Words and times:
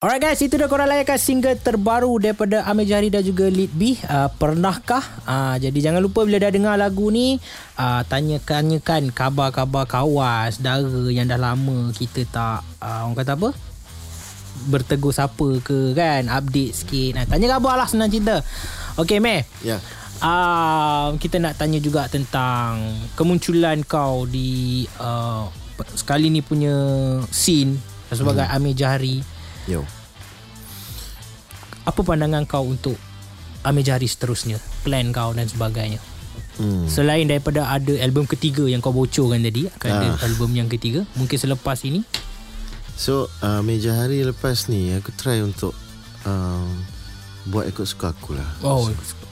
Alright 0.00 0.16
guys, 0.16 0.40
itu 0.40 0.56
dah 0.56 0.64
korang 0.64 0.88
layankan 0.88 1.20
single 1.20 1.60
terbaru 1.60 2.08
daripada 2.16 2.64
Amir 2.64 2.88
Jahari 2.88 3.12
dan 3.12 3.20
juga 3.20 3.52
Lead 3.52 3.68
B. 3.76 4.00
Uh, 4.08 4.32
pernahkah? 4.32 5.04
Uh, 5.28 5.60
jadi 5.60 5.76
jangan 5.76 6.00
lupa 6.00 6.24
bila 6.24 6.40
dah 6.40 6.48
dengar 6.48 6.80
lagu 6.80 7.12
ni, 7.12 7.36
uh, 7.76 8.00
tanya-tanyakan 8.08 9.12
khabar-khabar 9.12 9.84
kawan, 9.84 10.48
saudara 10.56 11.12
yang 11.12 11.28
dah 11.28 11.36
lama 11.36 11.92
kita 11.92 12.24
tak, 12.32 12.64
uh, 12.80 13.04
orang 13.04 13.12
kata 13.12 13.36
apa? 13.36 13.52
Bertegur 14.72 15.12
siapa 15.12 15.60
ke 15.60 15.92
kan? 15.92 16.32
Update 16.32 16.80
sikit. 16.80 17.20
Nah, 17.20 17.28
tanya 17.28 17.60
khabar 17.60 17.76
lah 17.76 17.84
senang 17.84 18.08
cerita. 18.08 18.40
Okay, 18.96 19.20
Meh. 19.20 19.44
Ya. 19.60 19.84
Uh, 20.24 21.12
kita 21.20 21.36
nak 21.36 21.60
tanya 21.60 21.76
juga 21.76 22.08
tentang 22.08 22.88
kemunculan 23.20 23.84
kau 23.84 24.24
di 24.24 24.80
uh, 24.96 25.44
sekali 25.92 26.32
ni 26.32 26.40
punya 26.40 26.72
scene 27.28 27.76
sebagai 28.08 28.48
hmm. 28.48 28.56
Amir 28.56 28.72
Jahari. 28.72 29.39
Yo. 29.70 29.86
Apa 31.86 32.02
pandangan 32.02 32.42
kau 32.42 32.66
untuk 32.66 32.98
Amir 33.62 33.86
Jahari 33.86 34.10
seterusnya? 34.10 34.58
Plan 34.82 35.14
kau 35.14 35.30
dan 35.30 35.46
sebagainya. 35.46 36.02
Hmm. 36.58 36.90
Selain 36.90 37.24
daripada 37.24 37.70
ada 37.70 37.94
album 38.02 38.26
ketiga 38.26 38.66
yang 38.66 38.82
kau 38.82 38.90
bocorkan 38.90 39.40
tadi, 39.40 39.70
akan 39.70 39.88
ada 39.88 40.08
Ah. 40.12 40.26
album 40.26 40.50
yang 40.52 40.66
ketiga. 40.66 41.06
Mungkin 41.14 41.38
selepas 41.38 41.86
ini. 41.86 42.02
So 42.98 43.30
uh, 43.40 43.62
meja 43.62 43.96
hari 43.96 44.26
lepas 44.26 44.68
ni 44.68 44.92
aku 44.92 45.08
try 45.16 45.40
untuk 45.40 45.72
um, 46.26 46.68
buat 47.48 47.64
ikut 47.64 47.86
suka 47.86 48.12
aku 48.12 48.36
lah. 48.36 48.44
Oh. 48.60 48.90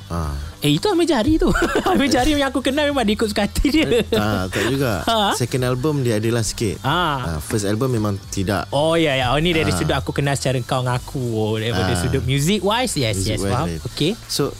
Ah. 0.09 0.33
Eh 0.59 0.73
itu 0.73 0.89
Amir 0.89 1.05
Jahari 1.05 1.37
tu. 1.37 1.53
Amir 1.91 2.09
Jahari 2.09 2.33
yang 2.33 2.49
aku 2.49 2.61
kenal 2.61 2.85
memang 2.85 3.05
dia 3.05 3.13
ikut 3.13 3.29
suka 3.29 3.45
hati 3.45 3.69
dia. 3.69 3.85
ah, 4.13 4.49
tak 4.49 4.65
juga. 4.67 5.01
Ha? 5.05 5.37
Second 5.37 5.65
album 5.67 6.01
dia 6.01 6.17
adalah 6.17 6.41
sikit. 6.41 6.81
Ah. 6.81 7.37
Ah, 7.37 7.39
first 7.39 7.63
album 7.63 7.93
memang 7.93 8.17
tidak. 8.29 8.65
Oh 8.71 8.95
ya 8.95 9.13
ya. 9.15 9.31
Oh 9.31 9.39
ni 9.39 9.53
dari 9.53 9.69
Ah. 9.69 9.77
sudut 9.77 9.93
aku 9.95 10.11
kenal 10.11 10.33
secara 10.33 10.57
kau 10.61 10.81
ngaku. 10.81 11.21
Oh 11.31 11.55
daripada 11.55 11.93
Ah. 11.93 11.99
sudut 11.99 12.25
music 12.25 12.61
wise 12.61 12.95
yes 12.95 13.17
Music 13.17 13.31
yes 13.31 13.41
wise, 13.41 13.53
faham. 13.53 13.67
right. 13.69 13.81
Okay. 13.87 14.13
So 14.25 14.57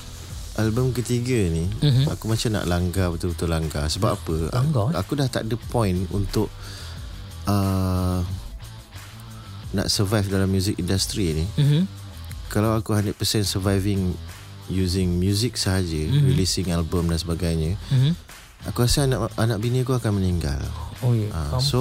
album 0.55 0.91
ketiga 0.91 1.39
ni 1.47 1.71
Mhm. 1.79 2.11
aku 2.11 2.27
macam 2.27 2.51
nak 2.53 2.67
langgar 2.67 3.09
betul-betul 3.09 3.47
langgar 3.47 3.87
sebab 3.87 4.11
apa? 4.15 4.37
Langgar? 4.53 4.91
Aku, 4.91 4.99
aku 4.99 5.13
dah 5.17 5.29
tak 5.29 5.47
ada 5.47 5.57
point 5.65 5.97
untuk 6.11 6.51
uh, 7.45 8.21
nak 9.71 9.87
survive 9.87 10.27
dalam 10.27 10.47
music 10.47 10.77
industry 10.77 11.33
ni. 11.35 11.47
Mhm. 11.57 11.83
Kalau 12.49 12.73
aku 12.73 12.91
100% 12.91 13.15
surviving 13.45 14.17
using 14.69 15.17
music 15.17 15.57
sahaja, 15.57 15.97
Mhm. 15.99 16.29
releasing 16.29 16.69
album 16.71 17.09
dan 17.09 17.17
sebagainya, 17.17 17.77
Mhm. 17.89 18.13
aku 18.65 18.85
rasa 18.85 19.05
anak 19.05 19.33
anak 19.35 19.59
bini 19.59 19.83
aku 19.83 19.93
akan 19.93 20.17
meninggal. 20.17 20.61
Oh 21.01 21.13
ya. 21.13 21.29
Ah, 21.31 21.57
faham. 21.57 21.61
so 21.61 21.81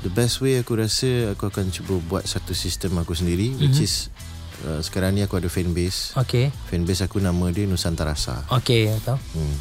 the 0.00 0.10
best 0.10 0.38
way 0.38 0.56
aku 0.56 0.74
rasa 0.74 1.32
aku 1.32 1.48
akan 1.48 1.68
cuba 1.68 1.98
buat 2.00 2.22
satu 2.22 2.52
sistem 2.52 2.94
aku 2.96 3.12
sendiri 3.12 3.50
which 3.56 3.78
Mhm. 3.78 3.84
is 3.84 3.94
uh, 4.60 4.78
sekarang 4.78 5.14
ni 5.14 5.22
aku 5.22 5.34
ada 5.34 5.46
fan 5.46 5.70
base. 5.70 6.14
Okay. 6.16 6.50
Fan 6.66 6.82
base 6.82 7.02
aku 7.02 7.18
nama 7.18 7.50
dia 7.50 7.62
Nusantara 7.64 8.14
Rasa. 8.14 8.42
Okay. 8.52 8.90
Tahu. 9.00 9.18
Hmm. 9.34 9.56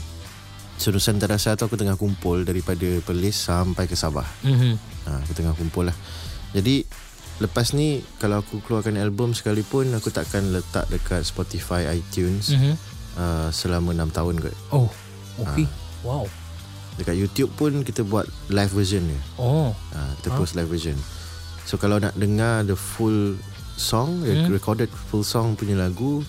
So 0.78 0.90
Nusantara 0.90 1.38
Rasa 1.38 1.54
tu 1.54 1.66
aku 1.66 1.74
tengah 1.74 1.96
kumpul 1.96 2.42
daripada 2.42 2.86
Perlis 3.02 3.34
sampai 3.36 3.86
ke 3.86 3.94
Sabah. 3.94 4.26
Mhm. 4.42 4.74
Ha, 5.06 5.12
aku 5.22 5.34
tengah 5.34 5.54
kumpul 5.54 5.90
lah. 5.90 5.98
Jadi 6.52 6.86
lepas 7.38 7.74
ni 7.78 8.02
kalau 8.18 8.42
aku 8.42 8.62
keluarkan 8.66 8.98
album 8.98 9.34
sekalipun 9.38 9.94
aku 9.94 10.10
takkan 10.10 10.50
letak 10.50 10.90
dekat 10.90 11.22
Spotify, 11.22 11.86
iTunes 11.94 12.54
Mhm. 12.54 12.74
uh, 13.18 13.50
selama 13.54 13.94
6 13.94 14.10
tahun 14.10 14.36
kot. 14.42 14.56
Oh. 14.74 14.90
Okay. 15.38 15.70
Ah. 15.70 15.72
Wow. 16.02 16.26
Dekat 16.98 17.14
YouTube 17.14 17.54
pun 17.54 17.86
kita 17.86 18.02
buat 18.02 18.26
live 18.50 18.74
version 18.74 19.06
dia. 19.06 19.22
Oh. 19.38 19.70
Ha, 19.94 20.18
kita 20.18 20.34
post 20.34 20.58
live 20.58 20.66
version. 20.66 20.98
So 21.70 21.78
kalau 21.78 22.02
nak 22.02 22.18
dengar 22.18 22.66
the 22.66 22.74
full 22.74 23.38
song, 23.78 24.26
hmm. 24.26 24.50
recorded 24.50 24.90
full 24.90 25.22
song 25.22 25.54
punya 25.54 25.78
lagu, 25.78 26.26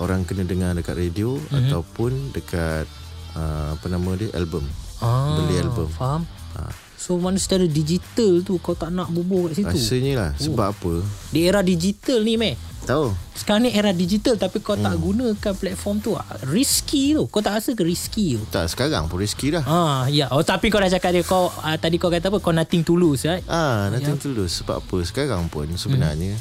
orang 0.00 0.24
kena 0.24 0.48
dengar 0.48 0.72
dekat 0.72 0.96
radio 0.96 1.36
hmm. 1.36 1.68
ataupun 1.68 2.32
dekat 2.32 2.88
uh, 3.36 3.76
apa 3.76 3.86
nama 3.92 4.16
dia 4.16 4.32
album. 4.32 4.64
Ah, 5.04 5.36
Beli 5.44 5.60
album. 5.60 5.92
Faham. 5.92 6.24
Ha. 6.56 6.87
So 6.98 7.14
mana 7.14 7.38
secara 7.38 7.62
digital 7.64 8.42
tu 8.42 8.58
kau 8.58 8.74
tak 8.74 8.90
nak 8.90 9.06
bubuh 9.08 9.46
kat 9.46 9.62
situ? 9.62 9.70
Rasanya 9.70 10.12
lah 10.12 10.30
sebab 10.34 10.66
apa? 10.68 10.92
Di 11.30 11.46
era 11.46 11.62
digital 11.62 12.20
ni 12.20 12.34
meh. 12.34 12.58
Tahu? 12.82 13.14
Sekarang 13.32 13.62
ni 13.62 13.70
era 13.70 13.92
digital 13.92 14.34
tapi 14.34 14.58
kau 14.58 14.74
tak 14.74 14.98
gunakan 14.98 15.38
platform 15.54 15.96
tu. 15.98 16.10
ah, 16.12 16.24
Risky 16.44 17.14
tu. 17.14 17.24
Kau 17.24 17.38
tak 17.38 17.54
rasa 17.54 17.70
ke 17.72 17.80
risky 17.80 18.34
tu? 18.34 18.42
Tak 18.50 18.66
sekarang 18.66 19.06
pun 19.06 19.20
rezeki 19.20 19.54
dah. 19.54 19.62
Ah, 19.62 20.02
ya. 20.08 20.26
Oh 20.28 20.42
tapi 20.42 20.68
kau 20.68 20.76
dah 20.76 20.90
cakap 20.90 21.12
dia 21.12 21.22
kau 21.22 21.54
ah, 21.54 21.76
tadi 21.76 21.96
kau 21.96 22.08
kata 22.08 22.28
apa? 22.28 22.38
Kau 22.38 22.50
nothing 22.50 22.82
to 22.82 22.92
lose, 22.92 23.22
right? 23.22 23.46
Ah, 23.46 23.86
nothing 23.88 24.18
to 24.18 24.34
lose 24.34 24.58
sebab 24.58 24.80
apa? 24.80 24.96
Sekarang 25.00 25.46
pun 25.46 25.70
sebenarnya 25.70 26.34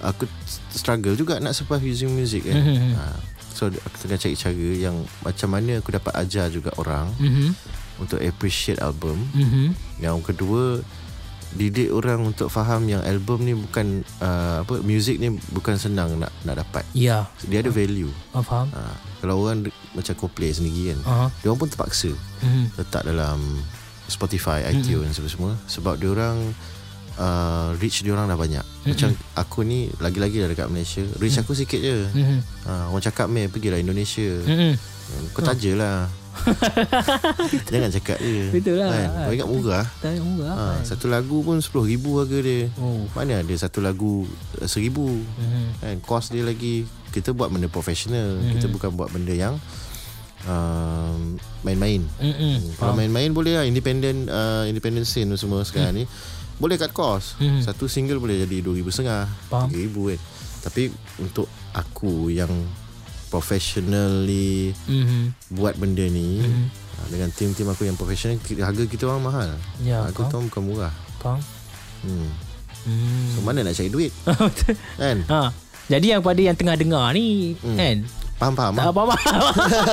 aku 0.00 0.26
struggle 0.68 1.14
juga 1.14 1.38
nak 1.38 1.52
survive 1.52 1.86
using 1.86 2.10
music 2.10 2.42
kan. 2.44 2.56
Mhm. 2.56 2.90
Ha, 2.92 3.04
so 3.52 3.68
aku 3.68 3.96
tengah 4.00 4.18
cari 4.18 4.34
cara 4.34 4.50
yang 4.74 4.96
macam 5.20 5.48
mana 5.48 5.78
aku 5.78 5.92
dapat 5.92 6.10
ajar 6.16 6.48
juga 6.48 6.74
orang 6.74 7.06
Mhm. 7.16 7.54
Untuk 8.02 8.18
appreciate 8.18 8.82
album. 8.82 9.22
Mhm. 9.32 9.72
Yang 10.02 10.18
kedua 10.26 10.82
didik 11.52 11.92
orang 11.92 12.32
untuk 12.32 12.48
faham 12.48 12.88
yang 12.88 13.04
album 13.04 13.44
ni 13.44 13.52
bukan 13.52 14.00
uh, 14.24 14.64
apa 14.64 14.80
music 14.80 15.20
ni 15.20 15.36
bukan 15.52 15.76
senang 15.76 16.16
nak 16.16 16.32
nak 16.48 16.64
dapat. 16.64 16.84
Ya. 16.96 17.28
Dia 17.44 17.60
ada 17.60 17.68
value. 17.68 18.08
Ah, 18.32 18.40
faham. 18.40 18.72
Ha, 18.72 18.80
kalau 19.20 19.44
orang 19.44 19.68
macam 19.92 20.14
Coldplay 20.16 20.48
sendiri 20.48 20.96
kan. 20.96 20.98
Aha. 21.04 21.26
Dia 21.44 21.52
orang 21.52 21.60
pun 21.60 21.68
terpaksa 21.68 22.08
Mhm. 22.40 22.64
letak 22.80 23.04
dalam 23.04 23.38
Spotify, 24.08 24.64
iTunes 24.66 25.16
mm 25.16 25.28
semua 25.28 25.52
sebab 25.68 26.00
dia 26.00 26.08
orang 26.08 26.40
uh, 27.20 27.76
reach 27.76 28.00
dia 28.00 28.16
orang 28.16 28.32
dah 28.32 28.40
banyak. 28.40 28.64
Macam 28.88 29.12
aku 29.36 29.60
ni 29.60 29.92
lagi-lagi 30.00 30.40
dah 30.40 30.48
dekat 30.48 30.72
Malaysia, 30.72 31.04
reach 31.20 31.36
aku 31.36 31.52
sikit 31.52 31.80
je. 31.80 32.08
Mhm. 32.16 32.38
Ha, 32.64 32.72
orang 32.88 33.04
cakap 33.04 33.28
meh 33.28 33.52
pergilah 33.52 33.76
Indonesia. 33.76 34.40
Mhm. 34.40 34.72
Kau 35.36 35.44
taja 35.44 35.70
lah. 35.76 35.96
Jangan 37.72 37.90
cakap 37.92 38.18
je. 38.18 38.50
Betul 38.50 38.80
lah. 38.80 38.90
Kan? 38.90 39.08
Kau 39.28 39.32
ingat 39.32 39.48
murah. 39.48 39.86
Tak 40.00 40.18
murah. 40.18 40.54
Ha, 40.54 40.66
satu 40.82 41.06
lagu 41.06 41.40
pun 41.40 41.58
RM10,000 41.58 42.04
harga 42.18 42.38
dia. 42.40 42.66
Oh. 42.76 43.04
Mana 43.12 43.40
ada 43.40 43.54
satu 43.54 43.78
lagu 43.78 44.24
uh, 44.58 44.66
RM1,000. 44.66 44.96
Mhm. 44.98 45.64
Kan 45.78 45.96
cost 46.02 46.32
dia 46.32 46.42
lagi 46.42 46.84
kita 47.12 47.30
buat 47.32 47.52
benda 47.52 47.68
profesional. 47.68 48.40
Kita 48.50 48.66
bukan 48.66 48.96
buat 48.96 49.12
benda 49.12 49.32
yang 49.32 49.54
um, 50.46 51.36
main-main. 51.62 52.02
Mhm. 52.18 52.76
Kalau 52.76 52.94
main-main 52.94 53.30
boleh 53.30 53.62
lah 53.62 53.64
Independent 53.64 54.26
uh, 54.26 54.64
Independent 54.66 55.06
scene 55.06 55.30
semua 55.36 55.62
sekarang 55.62 56.02
ni 56.02 56.04
Boleh 56.58 56.78
cut 56.78 56.92
cost 56.92 57.38
Hmm. 57.38 57.58
Satu 57.58 57.86
single 57.86 58.18
boleh 58.18 58.42
jadi 58.42 58.62
RM2,500 58.62 59.50
Faham. 59.50 59.68
RM3,000 59.70 59.96
kan 60.14 60.20
Tapi 60.62 60.82
untuk 61.18 61.46
aku 61.72 62.30
yang 62.30 62.50
Professionally 63.32 64.76
Mhm. 64.84 65.32
Buat 65.50 65.74
benda 65.74 66.04
ni 66.04 66.44
uh, 66.44 67.06
Dengan 67.08 67.28
tim-tim 67.30 67.64
aku 67.64 67.82
yang 67.82 67.96
professional 67.96 68.36
Harga 68.38 68.84
kita 68.84 69.06
orang 69.06 69.24
mahal 69.24 69.48
Ya, 69.80 70.04
faham. 70.06 70.28
tu 70.28 70.34
orang 70.34 70.46
bukan 70.46 70.62
murah 70.62 70.94
Faham? 71.18 71.40
hmm. 72.02 72.28
Hmm. 72.82 73.26
So 73.30 73.40
mana 73.40 73.62
nak 73.62 73.72
cari 73.72 73.88
duit. 73.88 74.10
Kan 75.00 75.22
ha. 75.26 75.54
Jadi 75.84 76.06
yang 76.08 76.20
pada 76.20 76.40
yang 76.40 76.52
tengah 76.52 76.74
dengar 76.74 77.10
ni 77.12 77.54
Hmm. 77.56 77.74
kan 77.74 77.96
Faham-faham 78.34 78.74
tak 78.74 78.90
apa-apa. 78.90 79.14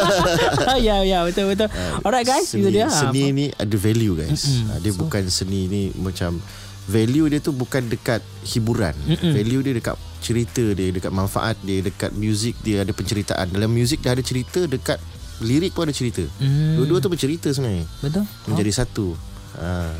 ya 0.81 1.05
ya 1.05 1.21
betul 1.21 1.53
betul. 1.53 1.69
Alright 2.01 2.25
guys, 2.25 2.49
itu 2.49 2.65
seni, 2.65 2.73
dia. 2.73 2.89
Seni 2.89 3.23
ni 3.29 3.45
ada 3.51 3.77
value 3.77 4.17
guys 4.17 4.41
Mm-mm. 4.43 4.65
uh, 4.67 4.77
Dia 4.79 4.91
bukan 4.91 5.23
seni 5.29 5.61
ni 5.65 5.81
macam 5.95 6.41
Value 6.87 7.27
dia 7.27 7.39
tu 7.41 7.51
bukan 7.51 7.83
dekat 7.85 8.23
hiburan 8.45 8.95
Mm-mm. 9.03 9.33
Value 9.33 9.61
dia 9.61 9.73
dekat 9.75 9.95
cerita 10.19 10.63
dia 10.71 10.89
Dekat 10.89 11.11
manfaat 11.11 11.59
dia 11.61 11.81
Dekat 11.81 12.13
muzik 12.13 12.55
dia 12.61 12.81
ada 12.81 12.91
penceritaan 12.91 13.49
Dalam 13.49 13.69
muzik 13.69 13.99
dia 13.99 14.15
ada 14.15 14.23
cerita 14.23 14.63
Dekat 14.63 14.97
lirik 15.39 15.75
pun 15.75 15.85
ada 15.85 15.95
cerita 15.95 16.23
Hmm. 16.39 16.79
Dua-dua 16.79 16.99
tu 16.99 17.11
bercerita 17.11 17.47
sebenarnya 17.49 17.85
Betul. 17.99 18.23
Menjadi 18.47 18.71
satu 18.73 19.13
ha. 19.59 19.93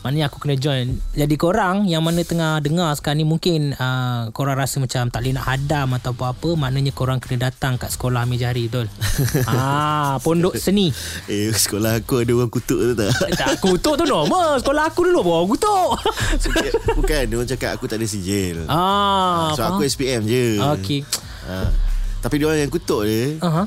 Maknanya 0.00 0.32
aku 0.32 0.40
kena 0.40 0.56
join. 0.56 0.96
Jadi 1.12 1.34
korang 1.36 1.84
Yang 1.84 2.02
mana 2.02 2.20
tengah 2.24 2.52
dengar 2.64 2.90
sekarang 2.96 3.20
ni 3.20 3.26
Mungkin 3.28 3.76
uh, 3.76 4.32
Korang 4.32 4.56
rasa 4.56 4.80
macam 4.80 5.12
Tak 5.12 5.20
boleh 5.20 5.36
nak 5.36 5.44
hadam 5.44 5.92
Atau 5.92 6.16
apa-apa 6.16 6.56
Maknanya 6.56 6.92
korang 6.96 7.20
kena 7.20 7.52
datang 7.52 7.76
Kat 7.76 7.92
sekolah 7.92 8.24
Amir 8.24 8.40
Jahari 8.40 8.66
Betul? 8.66 8.88
Ah, 9.50 10.16
Pondok 10.24 10.56
seni. 10.56 10.90
Eh 11.28 11.52
sekolah 11.52 12.00
aku 12.00 12.24
ada 12.24 12.32
orang 12.32 12.50
kutuk 12.50 12.80
tu 12.80 12.94
tak? 12.96 13.12
Tak 13.36 13.60
kutuk 13.62 13.94
tu 14.00 14.04
normal. 14.08 14.58
Sekolah 14.58 14.88
aku 14.88 15.06
dulu 15.06 15.20
Bawa 15.22 15.44
kutuk. 15.46 15.88
Bukan 16.98 17.22
dia 17.28 17.36
orang 17.36 17.50
cakap 17.50 17.70
aku 17.76 17.84
tak 17.86 18.00
ada 18.00 18.06
sijil. 18.08 18.64
Ah, 18.66 19.52
So 19.54 19.62
aku 19.62 19.84
SPM 19.86 20.24
je. 20.26 20.58
Okay 20.80 21.04
ha. 21.50 21.68
Tapi 22.20 22.34
dia 22.36 22.46
orang 22.46 22.60
yang 22.68 22.72
kutuk 22.72 23.00
dia 23.08 23.40
uh-huh. 23.40 23.66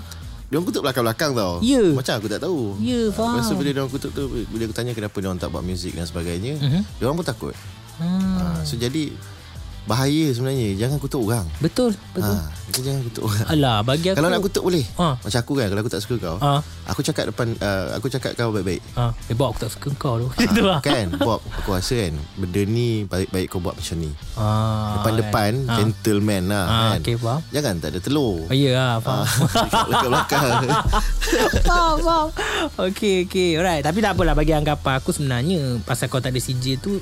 Dia 0.53 0.61
orang 0.61 0.69
kutuk 0.69 0.85
belakang-belakang 0.85 1.31
tau 1.33 1.57
Ya. 1.59 1.81
Macam 1.89 2.13
aku 2.13 2.29
tak 2.29 2.37
tahu 2.39 2.77
Ya, 2.77 3.09
faham. 3.09 3.41
Lepas 3.41 3.49
tu 3.49 3.57
bila 3.57 3.69
dia 3.73 3.81
orang 3.81 3.89
kutuk 3.89 4.11
tu 4.13 4.23
Bila 4.45 4.63
aku 4.63 4.75
tanya 4.77 4.93
kenapa 4.93 5.17
dia 5.17 5.27
orang 5.27 5.41
tak 5.41 5.49
buat 5.49 5.65
muzik 5.65 5.97
dan 5.97 6.05
sebagainya 6.05 6.61
Mhm. 6.61 6.81
Dia 6.93 7.03
orang 7.03 7.17
pun 7.17 7.25
takut 7.25 7.55
hmm. 7.97 8.37
ha, 8.37 8.61
So 8.61 8.77
jadi 8.77 9.09
bahaya 9.83 10.25
sebenarnya. 10.29 10.69
Jangan 10.77 10.97
kutuk 10.97 11.21
orang. 11.23 11.45
Betul, 11.57 11.91
betul. 12.11 12.33
Ha, 12.33 12.47
kita 12.65 12.79
jangan 12.81 13.01
kutuk 13.03 13.23
orang. 13.25 13.47
Alah, 13.49 13.77
bagi 13.81 14.07
aku 14.07 14.15
Kalau 14.15 14.29
nak 14.29 14.41
kutuk 14.41 14.63
boleh. 14.63 14.85
Ha. 14.95 15.07
Macam 15.17 15.39
aku 15.39 15.53
kan 15.53 15.67
kalau 15.67 15.81
aku 15.81 15.91
tak 15.91 16.01
suka 16.01 16.15
kau. 16.17 16.37
Ha. 16.37 16.51
Aku 16.85 16.99
cakap 17.01 17.25
depan 17.27 17.47
uh, 17.57 17.85
aku 17.93 18.07
cakap 18.07 18.31
kau 18.33 18.49
baik-baik. 18.49 18.79
Ha, 18.93 19.11
eh, 19.27 19.33
Bob 19.33 19.51
aku 19.51 19.59
tak 19.61 19.71
suka 19.71 19.89
kau 19.93 20.15
tu. 20.17 20.27
Gitu 20.43 20.61
lah. 20.61 20.79
kan 20.79 21.11
Bob 21.13 21.39
aku 21.53 21.71
rasa 21.71 21.95
kan 21.97 22.13
benda 22.35 22.61
ni 22.61 23.03
baik-baik 23.03 23.47
kau 23.47 23.59
buat 23.59 23.73
macam 23.73 23.97
ni 23.97 24.11
Ah, 24.33 24.99
depan-depan 24.99 25.51
kan. 25.61 25.75
gentleman 25.77 26.43
lah 26.45 26.63
Ah, 26.63 26.75
kan 26.89 26.99
okey, 26.99 27.15
faham. 27.15 27.39
jangan 27.49 27.73
tak 27.77 27.89
ada 27.89 27.99
telur 27.99 28.35
Oh, 28.43 28.53
ya 28.53 28.71
lah, 28.73 28.93
faham. 28.99 29.25
Ah, 29.73 29.85
dekat 29.85 30.09
belakang 30.09 30.43
faham, 31.63 31.95
faham. 31.99 32.27
Okay, 32.83 33.23
okay. 33.23 33.49
Alright. 33.55 33.81
Tapi 33.81 33.99
tak 33.99 34.13
apalah 34.13 34.33
bagi 34.33 34.51
anggapan 34.51 34.93
aku 34.95 35.09
sebenarnya 35.09 35.59
pasal 35.81 36.07
kau 36.07 36.17
tak 36.17 36.31
ada 36.31 36.39
CJ 36.39 36.79
tu 36.79 36.99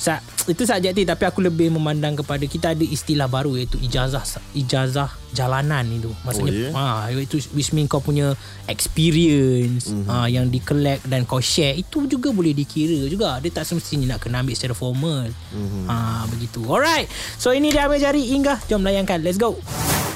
sa, 0.00 0.24
itu 0.48 0.64
subjektif 0.64 1.04
tapi 1.04 1.28
aku 1.28 1.44
lebih 1.44 1.68
memandang 1.76 2.16
kepada 2.16 2.40
kita 2.48 2.72
ada 2.72 2.80
istilah 2.80 3.28
baru 3.28 3.52
iaitu 3.60 3.76
ijazah 3.84 4.24
ijazah 4.56 5.12
jalanan 5.36 5.84
itu. 5.92 6.08
Maksudnya 6.24 6.72
Oh, 6.72 6.80
ah 6.80 7.04
itu 7.12 7.36
which 7.52 7.76
mean 7.76 7.84
kau 7.84 8.00
punya 8.00 8.32
experience 8.64 9.92
mm-hmm. 9.92 10.08
ah 10.08 10.24
yang 10.24 10.48
di 10.48 10.56
collect 10.64 11.04
dan 11.04 11.28
kau 11.28 11.44
share 11.44 11.76
itu 11.76 12.08
juga 12.08 12.32
boleh 12.32 12.56
dikira 12.56 12.96
juga. 13.12 13.44
Dia 13.44 13.52
tak 13.52 13.68
semestinya 13.68 14.16
nak 14.16 14.24
kena 14.24 14.40
ambil 14.40 14.56
secara 14.56 14.72
formal. 14.72 15.28
Mm-hmm. 15.52 15.84
ah 15.92 16.24
begitu. 16.32 16.64
Alright. 16.64 17.12
So 17.36 17.52
ini 17.52 17.68
dia 17.68 17.84
ambil 17.84 18.00
jari. 18.00 18.32
Inggah 18.32 18.56
jom 18.72 18.80
layankan. 18.80 19.20
Let's 19.20 19.36
go. 19.36 19.60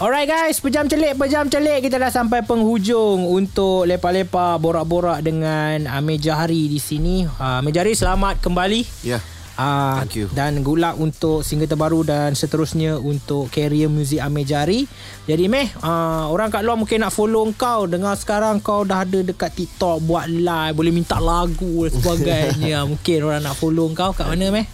Alright 0.01 0.27
guys, 0.27 0.59
pejam 0.65 0.89
celik, 0.89 1.15
pejam 1.21 1.47
celik. 1.53 1.85
Kita 1.85 2.01
dah 2.01 2.09
sampai 2.11 2.41
penghujung 2.43 3.29
untuk 3.29 3.85
lepak-lepak 3.85 4.59
borak-borak 4.59 5.21
dengan 5.21 5.87
Amir 5.93 6.19
Jahari 6.19 6.73
di 6.73 6.81
sini. 6.81 7.29
Uh, 7.29 7.61
Amir 7.61 7.77
Jahari 7.77 7.93
selamat 7.93 8.41
kembali. 8.41 8.83
ya 9.05 9.21
Uh, 9.55 9.99
Thank 9.99 10.17
you. 10.17 10.27
Dan 10.29 10.61
good 10.61 10.79
luck 10.79 10.97
untuk 10.97 11.41
single 11.41 11.65
terbaru 11.65 12.03
dan 12.03 12.33
seterusnya 12.33 12.97
untuk 12.97 13.47
career 13.49 13.87
muzik 13.87 14.19
Amir 14.19 14.43
Jari. 14.43 14.83
Jadi 15.25 15.47
meh, 15.47 15.71
uh, 15.79 16.27
orang 16.27 16.51
kat 16.51 16.61
luar 16.61 16.75
mungkin 16.75 17.01
nak 17.01 17.11
follow 17.11 17.47
kau. 17.53 17.87
Dengar 17.87 18.15
sekarang 18.15 18.59
kau 18.59 18.83
dah 18.83 19.03
ada 19.03 19.21
dekat 19.21 19.55
TikTok 19.55 20.03
buat 20.03 20.27
live, 20.27 20.75
boleh 20.75 20.91
minta 20.91 21.17
lagu 21.17 21.55
dan 21.83 21.93
sebagainya. 21.93 22.83
mungkin 22.91 23.19
orang 23.23 23.43
nak 23.43 23.55
follow 23.55 23.87
kau 23.91 24.11
kat 24.11 24.27
mana 24.27 24.51
meh? 24.51 24.67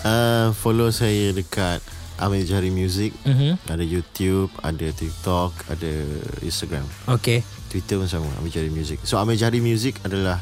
uh, 0.00 0.50
follow 0.52 0.88
saya 0.88 1.30
dekat 1.30 1.78
Amir 2.16 2.42
Jari 2.42 2.68
Music 2.68 3.10
Mhm. 3.22 3.58
ada 3.66 3.82
YouTube 3.82 4.50
ada 4.58 4.86
TikTok 4.88 5.50
ada 5.68 5.92
Instagram 6.40 6.86
Okay. 7.08 7.42
Twitter 7.66 7.96
pun 7.96 8.06
sama 8.06 8.26
Amir 8.36 8.50
Jari 8.50 8.66
Music 8.68 9.02
so 9.02 9.16
Amir 9.16 9.34
Jari 9.34 9.58
Music 9.58 9.98
adalah 10.02 10.38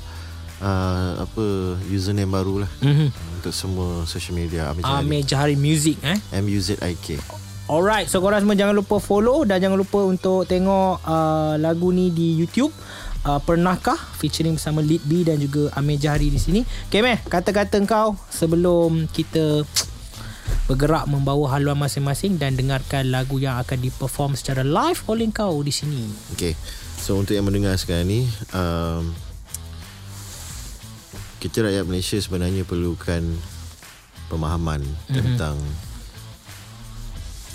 uh, 0.61 1.25
apa 1.25 1.45
username 1.89 2.31
baru 2.31 2.65
lah 2.65 2.71
Mhm. 2.81 3.09
untuk 3.41 3.53
semua 3.53 4.05
social 4.05 4.33
media 4.33 4.69
Amir 4.69 4.85
Jari 4.85 4.97
Amir 5.01 5.21
Jahari 5.25 5.57
Music 5.57 5.97
eh. 6.01 6.17
M-U-Z-I-K 6.33 7.07
Alright, 7.71 8.11
so 8.11 8.19
korang 8.19 8.43
semua 8.43 8.59
jangan 8.59 8.75
lupa 8.75 8.99
follow 8.99 9.47
dan 9.47 9.63
jangan 9.63 9.79
lupa 9.79 10.03
untuk 10.03 10.43
tengok 10.43 11.07
uh, 11.07 11.55
lagu 11.55 11.95
ni 11.95 12.11
di 12.11 12.35
YouTube. 12.35 12.75
Uh, 13.23 13.39
Pernahkah 13.39 13.95
featuring 14.19 14.59
bersama 14.59 14.83
Lead 14.83 15.07
B 15.07 15.23
dan 15.23 15.39
juga 15.39 15.71
Amir 15.79 16.03
Jahari 16.03 16.35
di 16.35 16.41
sini. 16.43 16.67
Okay 16.91 16.99
meh, 16.99 17.23
kata-kata 17.23 17.79
kau 17.87 18.19
sebelum 18.27 19.07
kita 19.15 19.63
bergerak 20.67 21.07
membawa 21.07 21.55
haluan 21.55 21.79
masing-masing 21.79 22.43
dan 22.43 22.59
dengarkan 22.59 23.07
lagu 23.07 23.39
yang 23.39 23.55
akan 23.59 23.79
diperform 23.79 24.35
secara 24.35 24.67
live 24.67 25.07
oleh 25.07 25.31
kau 25.31 25.63
di 25.63 25.71
sini. 25.71 26.11
Okay 26.35 26.59
So 26.99 27.17
untuk 27.17 27.39
yang 27.39 27.47
mendengar 27.47 27.79
sekarang 27.79 28.11
ni 28.11 28.27
um, 28.51 29.15
Kita 31.41 31.63
rakyat 31.63 31.85
Malaysia 31.85 32.17
sebenarnya 32.17 32.63
perlukan 32.63 33.25
Pemahaman 34.29 34.85
mm-hmm. 34.85 35.15
tentang 35.17 35.57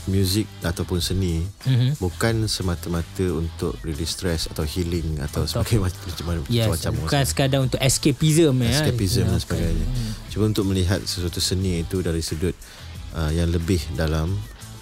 Muzik 0.05 0.45
ataupun 0.61 1.01
seni 1.01 1.41
Mhm. 1.65 1.97
Bukan 1.97 2.45
semata-mata 2.45 3.25
untuk 3.31 3.73
release 3.81 4.13
stress 4.13 4.45
Atau 4.45 4.61
healing 4.61 5.17
Atau 5.17 5.45
sebagainya 5.45 5.81
macam, 5.87 6.01
macam, 6.05 6.45
Yes, 6.45 6.69
macam 6.69 6.91
bukan 6.99 7.23
sekadar 7.23 7.59
untuk 7.59 7.79
escapism 7.79 8.53
ya. 8.59 8.69
escapism 8.71 9.23
dan 9.23 9.33
Okay. 9.33 9.41
sebagainya. 9.41 9.85
Cuba 10.29 10.43
untuk 10.45 10.65
melihat 10.65 11.01
sesuatu 11.01 11.39
seni 11.39 11.81
itu 11.81 12.01
dari 12.01 12.21
sudut 12.21 12.53
uh, 13.13 13.31
yang 13.31 13.49
lebih 13.49 13.81
dalam 13.93 14.29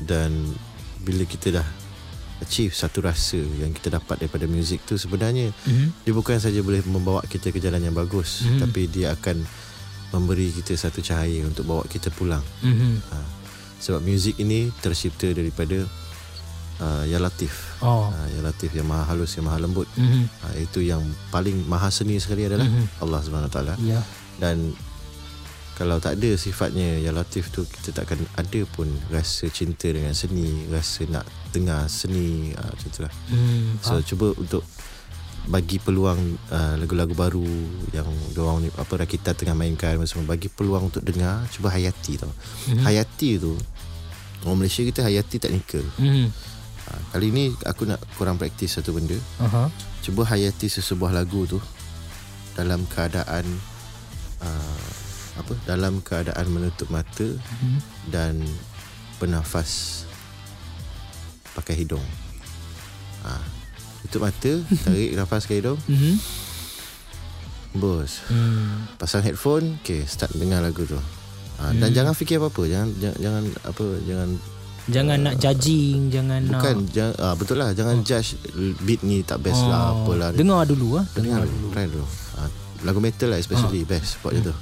dan 0.01 0.33
bila 1.00 1.23
kita 1.23 1.53
dah 1.53 1.67
achieve 2.44 2.72
satu 2.72 3.00
rasa 3.00 3.40
yang 3.40 3.72
kita 3.72 3.88
dapat 3.90 4.19
daripada 4.19 4.44
muzik 4.45 4.84
tu 4.84 4.94
sebenarnya 4.94 5.50
Mhm. 5.63 6.04
dia 6.04 6.13
bukan 6.13 6.38
saja 6.38 6.60
boleh 6.60 6.84
membawa 6.84 7.24
kita 7.24 7.50
ke 7.50 7.57
jalan 7.57 7.80
yang 7.81 7.95
bagus 7.95 8.44
Mhm. 8.44 8.60
tapi 8.60 8.81
dia 8.86 9.12
akan 9.12 9.42
memberi 10.12 10.51
kita 10.51 10.75
satu 10.75 11.00
cahaya 11.00 11.42
untuk 11.42 11.63
bawa 11.63 11.81
kita 11.84 12.12
pulang. 12.12 12.44
Mhm. 12.62 13.01
Ha. 13.10 13.18
Sebab 13.80 14.00
muzik 14.00 14.38
ini 14.38 14.69
tercipta 14.78 15.25
daripada 15.28 15.90
uh, 16.75 17.04
Ya 17.04 17.18
Latif. 17.18 17.80
Oh. 17.80 18.07
Uh, 18.07 18.28
ya 18.30 18.42
Latif 18.42 18.72
yang 18.72 18.86
maha 18.86 19.07
halus 19.07 19.34
yang 19.34 19.46
maha 19.46 19.57
lembut. 19.57 19.89
Mhm. 19.96 20.24
Uh, 20.39 20.56
itu 20.60 20.80
yang 20.81 21.01
paling 21.30 21.66
maha 21.66 21.89
seni 21.89 22.18
sekali 22.18 22.46
adalah 22.46 22.63
Mhm. 22.63 23.01
Allah 23.01 23.19
Subhanahu 23.22 23.50
Wa 23.50 23.56
Taala 23.56 23.74
Ya. 23.80 24.06
dan 24.38 24.74
kalau 25.74 25.98
tak 25.98 26.22
ada 26.22 26.30
sifatnya 26.36 27.01
yang 27.01 27.18
latif 27.18 27.50
tu 27.50 27.66
kita 27.66 27.89
tak 27.92 28.06
akan 28.06 28.30
ada 28.38 28.62
pun 28.69 28.86
rasa 29.10 29.50
cinta 29.50 29.89
dengan 29.89 30.13
seni 30.13 30.69
rasa 30.69 31.01
nak 31.10 31.25
dengar 31.53 31.85
seni 31.85 32.50
uh, 32.51 32.65
macam 32.65 32.89
tu 32.89 33.01
lah 33.01 33.13
Hmm. 33.29 33.77
so 33.79 34.01
cuba 34.03 34.33
untuk 34.33 34.65
bagi 35.44 35.75
peluang 35.75 36.19
uh, 36.50 36.79
lagu-lagu 36.79 37.11
baru 37.11 37.44
yang 37.91 38.07
diorang 38.31 38.63
ni 38.63 38.71
apa 38.71 38.95
kita 39.03 39.31
tengah 39.31 39.51
mainkan 39.53 40.00
semua 40.03 40.23
bagi 40.29 40.47
peluang 40.47 40.88
untuk 40.88 41.03
dengar 41.03 41.44
cuba 41.47 41.67
hayati 41.67 42.15
tau 42.15 42.31
mm-hmm. 42.31 42.79
hayati 42.81 43.29
tu 43.38 43.51
orang 44.41 44.57
Malaysia 44.57 44.81
kita 44.81 45.03
hayati 45.03 45.38
teknikal 45.38 45.83
Mhm. 46.00 46.31
uh, 46.88 47.01
kali 47.11 47.27
ni 47.29 47.44
aku 47.63 47.83
nak 47.83 48.00
korang 48.15 48.35
praktis 48.35 48.73
satu 48.73 48.95
benda 48.95 49.19
Aha. 49.38 49.67
cuba 50.00 50.23
hayati 50.23 50.71
sesebuah 50.71 51.11
lagu 51.11 51.44
tu 51.44 51.59
dalam 52.55 52.88
keadaan 52.88 53.44
uh, 54.39 54.88
apa 55.33 55.53
dalam 55.65 56.00
keadaan 56.00 56.47
menutup 56.47 56.88
mata 56.88 57.27
Mhm. 57.27 57.77
dan 58.07 58.39
bernafas 59.19 60.03
pakai 61.53 61.73
hidung. 61.75 62.03
Ha, 63.23 63.39
tutup 64.03 64.25
mata, 64.25 64.53
tarik 64.83 65.15
nafas 65.15 65.45
ke 65.45 65.55
hidung, 65.55 65.79
Mhm. 65.85 66.13
bos. 67.73 68.21
Hmm. 68.27 68.85
Pasang 68.95 69.21
headphone, 69.21 69.79
okay, 69.79 70.03
start 70.03 70.33
dengar 70.33 70.59
lagu 70.59 70.83
tu. 70.83 71.00
Ha, 71.55 71.71
dan 71.71 71.89
jangan 71.89 72.11
fikir 72.11 72.38
apa-apa, 72.38 72.65
jangan 72.65 72.89
jangan, 72.97 73.17
jangan 73.19 73.44
apa 73.63 73.85
jangan 74.03 74.29
Jangan 74.83 75.15
nak 75.15 75.39
judging, 75.39 76.11
jangan 76.11 76.44
bukan 76.44 76.75
nak 76.75 76.91
jangan, 76.91 77.15
ah, 77.17 77.35
betul 77.39 77.55
lah 77.55 77.71
jangan 77.71 78.03
judge 78.03 78.35
beat 78.83 79.00
ni 79.00 79.23
tak 79.23 79.39
best 79.39 79.63
lah 79.63 79.95
apalah 79.95 80.35
ni. 80.35 80.44
Dengar 80.44 80.67
dulu 80.67 81.00
ah. 81.00 81.05
Dengar 81.15 81.47
dulu, 81.47 81.71
try 81.71 81.88
dulu. 81.88 82.03
Ha, 82.03 82.51
lagu 82.83 83.00
metal 83.00 83.31
lah 83.31 83.39
especially 83.39 83.88
best 83.88 84.19
buat 84.19 84.35
macam 84.35 84.51
tu. 84.51 84.55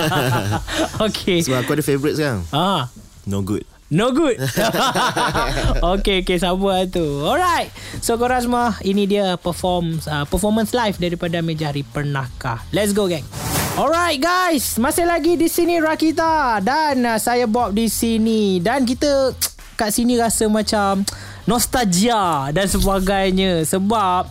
okay. 1.06 1.44
Sebab 1.44 1.58
aku 1.60 1.76
ada 1.76 1.84
favourite 1.84 2.16
sekarang. 2.16 2.48
Ah, 2.48 2.88
No 3.28 3.44
good. 3.44 3.68
No 3.90 4.14
good. 4.14 4.38
okay, 5.98 6.22
okay, 6.22 6.38
sabar 6.38 6.86
tu. 6.86 7.02
Alright. 7.26 7.74
So 7.98 8.16
korang 8.16 8.46
semua, 8.46 8.78
ini 8.86 9.10
dia 9.10 9.34
perform 9.36 9.98
uh, 10.06 10.24
performance 10.30 10.70
live 10.72 10.96
daripada 10.96 11.42
Mejari 11.42 11.82
Pernahkah. 11.82 12.62
Let's 12.70 12.94
go 12.94 13.10
gang. 13.10 13.26
Alright 13.74 14.18
guys, 14.18 14.78
masih 14.78 15.06
lagi 15.06 15.38
di 15.38 15.46
sini 15.46 15.78
Rakita 15.78 16.58
dan 16.62 17.02
uh, 17.06 17.18
saya 17.18 17.46
Bob 17.46 17.74
di 17.74 17.86
sini 17.86 18.58
dan 18.58 18.82
kita 18.82 19.34
kat 19.78 19.94
sini 19.94 20.18
rasa 20.18 20.50
macam 20.50 21.06
nostalgia 21.48 22.50
dan 22.52 22.66
sebagainya 22.68 23.64
sebab 23.64 24.28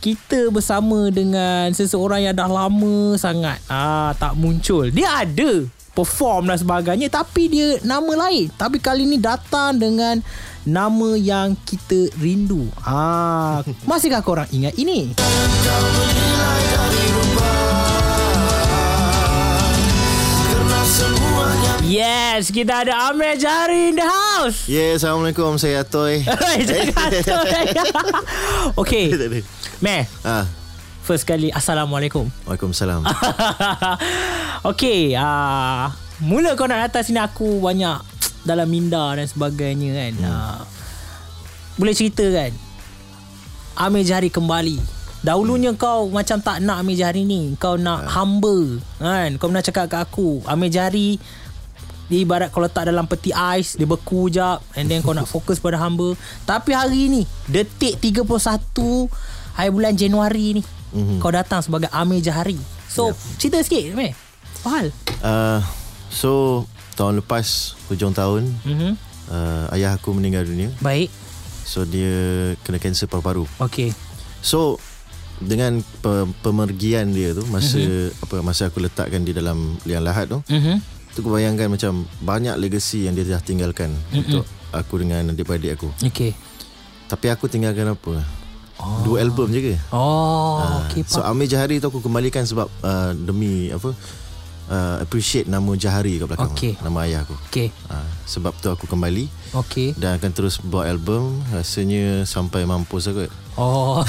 kita 0.00 0.48
bersama 0.48 1.08
dengan 1.12 1.72
seseorang 1.72 2.24
yang 2.24 2.36
dah 2.36 2.48
lama 2.48 3.14
sangat 3.20 3.60
ah 3.68 4.12
tak 4.16 4.36
muncul. 4.36 4.88
Dia 4.88 5.24
ada 5.24 5.64
perform 5.94 6.48
dan 6.48 6.58
sebagainya 6.58 7.08
tapi 7.10 7.50
dia 7.50 7.78
nama 7.82 8.28
lain. 8.28 8.50
Tapi 8.54 8.78
kali 8.78 9.06
ni 9.06 9.18
datang 9.18 9.76
dengan 9.76 10.22
nama 10.64 11.16
yang 11.16 11.56
kita 11.64 12.12
rindu. 12.20 12.68
Ah, 12.84 13.64
masihkah 13.88 14.22
korang 14.22 14.48
ingat 14.52 14.76
ini? 14.76 15.16
Yes, 21.90 22.54
kita 22.54 22.86
ada 22.86 23.10
Amir 23.10 23.34
Jari 23.34 23.90
in 23.90 23.98
the 23.98 24.06
house. 24.06 24.70
Yeah, 24.70 24.94
Assalamualaikum. 24.94 25.58
Saya 25.58 25.82
Atoy. 25.82 26.22
Tu. 26.70 27.34
okay. 28.80 29.10
Meh, 29.82 30.06
ah, 30.22 30.46
first 31.10 31.26
kali 31.26 31.50
Assalamualaikum. 31.50 32.30
Waalaikumsalam. 32.46 33.02
okay, 34.70 35.18
uh, 35.18 35.90
mula 36.22 36.54
kau 36.54 36.70
nak 36.70 36.86
datang 36.86 37.02
sini 37.02 37.18
aku 37.18 37.58
banyak 37.58 37.98
dalam 38.46 38.70
minda 38.70 39.18
dan 39.18 39.26
sebagainya 39.26 39.90
kan. 39.90 40.12
Hmm. 40.14 40.30
Uh, 40.30 40.58
boleh 41.82 41.98
cerita 41.98 42.22
kan? 42.30 42.54
Amir 43.74 44.06
Jahari 44.06 44.30
kembali. 44.30 44.78
Dahulunya 45.26 45.74
hmm. 45.74 45.82
kau 45.82 46.06
macam 46.14 46.38
tak 46.38 46.62
nak 46.62 46.78
Amir 46.78 46.94
Jahari 46.94 47.26
ni. 47.26 47.58
Kau 47.58 47.74
nak 47.74 48.06
Ha. 48.06 48.22
humble 48.22 48.78
kan. 49.02 49.34
Kau 49.34 49.50
pernah 49.50 49.66
cakap 49.66 49.90
kat 49.90 50.06
aku, 50.06 50.46
Amir 50.46 50.70
Jahari 50.70 51.18
dia 52.06 52.22
ibarat 52.22 52.54
kau 52.54 52.58
letak 52.58 52.90
dalam 52.90 53.06
peti 53.06 53.30
ais 53.30 53.78
dia 53.78 53.86
beku 53.86 54.26
jap 54.26 54.66
and 54.74 54.90
then 54.90 54.98
kau 54.98 55.14
nak 55.14 55.30
fokus 55.34 55.62
pada 55.62 55.78
hamba 55.78 56.18
tapi 56.42 56.74
hari 56.74 57.06
ni 57.06 57.22
detik 57.46 58.02
31 58.02 58.26
hari 59.54 59.70
bulan 59.70 59.94
Januari 59.94 60.58
ni 60.58 60.62
mm-hmm. 60.92 61.18
kau 61.18 61.32
datang 61.32 61.60
sebagai 61.62 61.90
Amir 61.90 62.22
Jahari 62.22 62.58
so 62.86 63.10
yep. 63.10 63.16
cerita 63.38 63.58
sikit 63.62 63.94
meh 63.94 64.12
apa 64.60 64.68
hal 64.70 64.86
Uh, 65.20 65.60
so 66.08 66.64
tahun 66.96 67.20
lepas 67.20 67.76
hujung 67.92 68.16
tahun 68.16 68.48
mm-hmm. 68.64 68.92
uh, 69.28 69.74
ayah 69.76 70.00
aku 70.00 70.16
meninggal 70.16 70.48
dunia. 70.48 70.72
baik 70.80 71.12
So 71.60 71.84
dia 71.84 72.56
kena 72.64 72.80
kanser 72.80 73.06
paru-paru. 73.06 73.44
okey 73.60 73.92
So 74.40 74.80
dengan 75.38 75.84
pe- 76.00 76.28
pemergian 76.40 77.12
dia 77.12 77.36
tu 77.36 77.44
masa 77.52 77.78
mm-hmm. 77.78 78.24
apa 78.24 78.34
masa 78.40 78.72
aku 78.72 78.80
letakkan 78.80 79.22
di 79.22 79.36
dalam 79.36 79.76
liang 79.84 80.04
lahat 80.04 80.28
tu, 80.32 80.40
mhm 80.48 80.80
tu 81.10 81.26
aku 81.26 81.30
bayangkan 81.36 81.66
macam 81.66 82.06
banyak 82.22 82.54
legacy 82.54 83.04
yang 83.04 83.18
dia 83.18 83.26
dah 83.26 83.42
tinggalkan 83.42 83.90
mm-hmm. 83.92 84.20
untuk 84.20 84.44
aku 84.72 85.04
dengan 85.04 85.34
adik-beradik 85.34 85.76
aku. 85.76 85.92
okey 86.06 86.32
Tapi 87.10 87.26
aku 87.28 87.50
tinggalkan 87.50 87.92
apa? 87.92 88.24
Oh. 88.80 89.04
Dua 89.04 89.20
album 89.20 89.52
je 89.52 89.60
ke? 89.60 89.74
oh 89.92 90.56
Ah, 90.56 90.88
okey 90.88 91.04
so 91.04 91.20
Amir 91.20 91.44
Jahari 91.44 91.76
tu 91.76 91.92
aku 91.92 92.00
kembalikan 92.00 92.48
sebab 92.48 92.64
uh, 92.80 93.12
demi 93.12 93.68
apa? 93.68 93.92
Uh, 94.70 95.02
appreciate 95.02 95.50
nama 95.50 95.66
Jahari 95.74 96.16
kat 96.16 96.30
belakang. 96.30 96.54
Okey. 96.54 96.78
Nama 96.78 96.98
ayah 97.04 97.20
aku. 97.26 97.36
okey 97.50 97.68
Uh, 97.90 98.06
sebab 98.24 98.54
tu 98.56 98.70
aku 98.70 98.86
kembali 98.86 99.26
okey 99.66 99.98
dan 99.98 100.16
akan 100.16 100.30
terus 100.30 100.62
buat 100.62 100.86
album 100.86 101.42
rasanya 101.50 102.22
sampai 102.24 102.64
mampus 102.64 103.10
aku. 103.10 103.26
Oh 103.58 104.00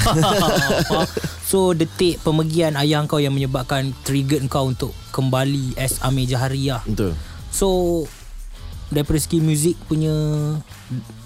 So 1.50 1.74
detik 1.74 2.22
pemergian 2.22 2.78
ayah 2.78 3.04
kau 3.04 3.20
Yang 3.20 3.42
menyebabkan 3.42 3.92
Trigger 4.06 4.40
kau 4.48 4.70
untuk 4.70 4.94
Kembali 5.10 5.76
as 5.76 6.00
Amir 6.00 6.24
Jahari 6.24 6.70
lah 6.72 6.80
Betul. 6.88 7.12
So 7.50 7.68
Daripada 8.88 9.18
segi 9.18 9.42
muzik 9.42 9.76
punya 9.84 10.14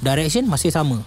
Direction 0.03 0.49
Masih 0.49 0.73
sama 0.75 1.05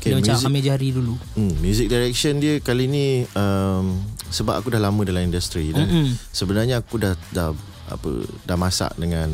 Okay, 0.00 0.10
okay, 0.10 0.16
Dia 0.16 0.16
macam 0.18 0.32
music- 0.34 0.48
Amir 0.48 0.62
Jahari 0.64 0.88
dulu 0.90 1.14
Hmm, 1.34 1.52
music 1.60 1.86
direction 1.86 2.40
dia 2.40 2.56
kali 2.58 2.88
ni 2.88 3.06
um, 3.30 4.00
sebab 4.26 4.56
aku 4.56 4.72
dah 4.72 4.80
lama 4.80 5.04
dalam 5.04 5.20
industri 5.22 5.70
dan 5.70 5.84
Mm-mm. 5.84 6.16
sebenarnya 6.30 6.80
aku 6.80 6.96
dah 6.96 7.12
dah 7.30 7.52
apa 7.86 8.10
dah 8.42 8.56
masak 8.56 8.96
dengan 8.96 9.28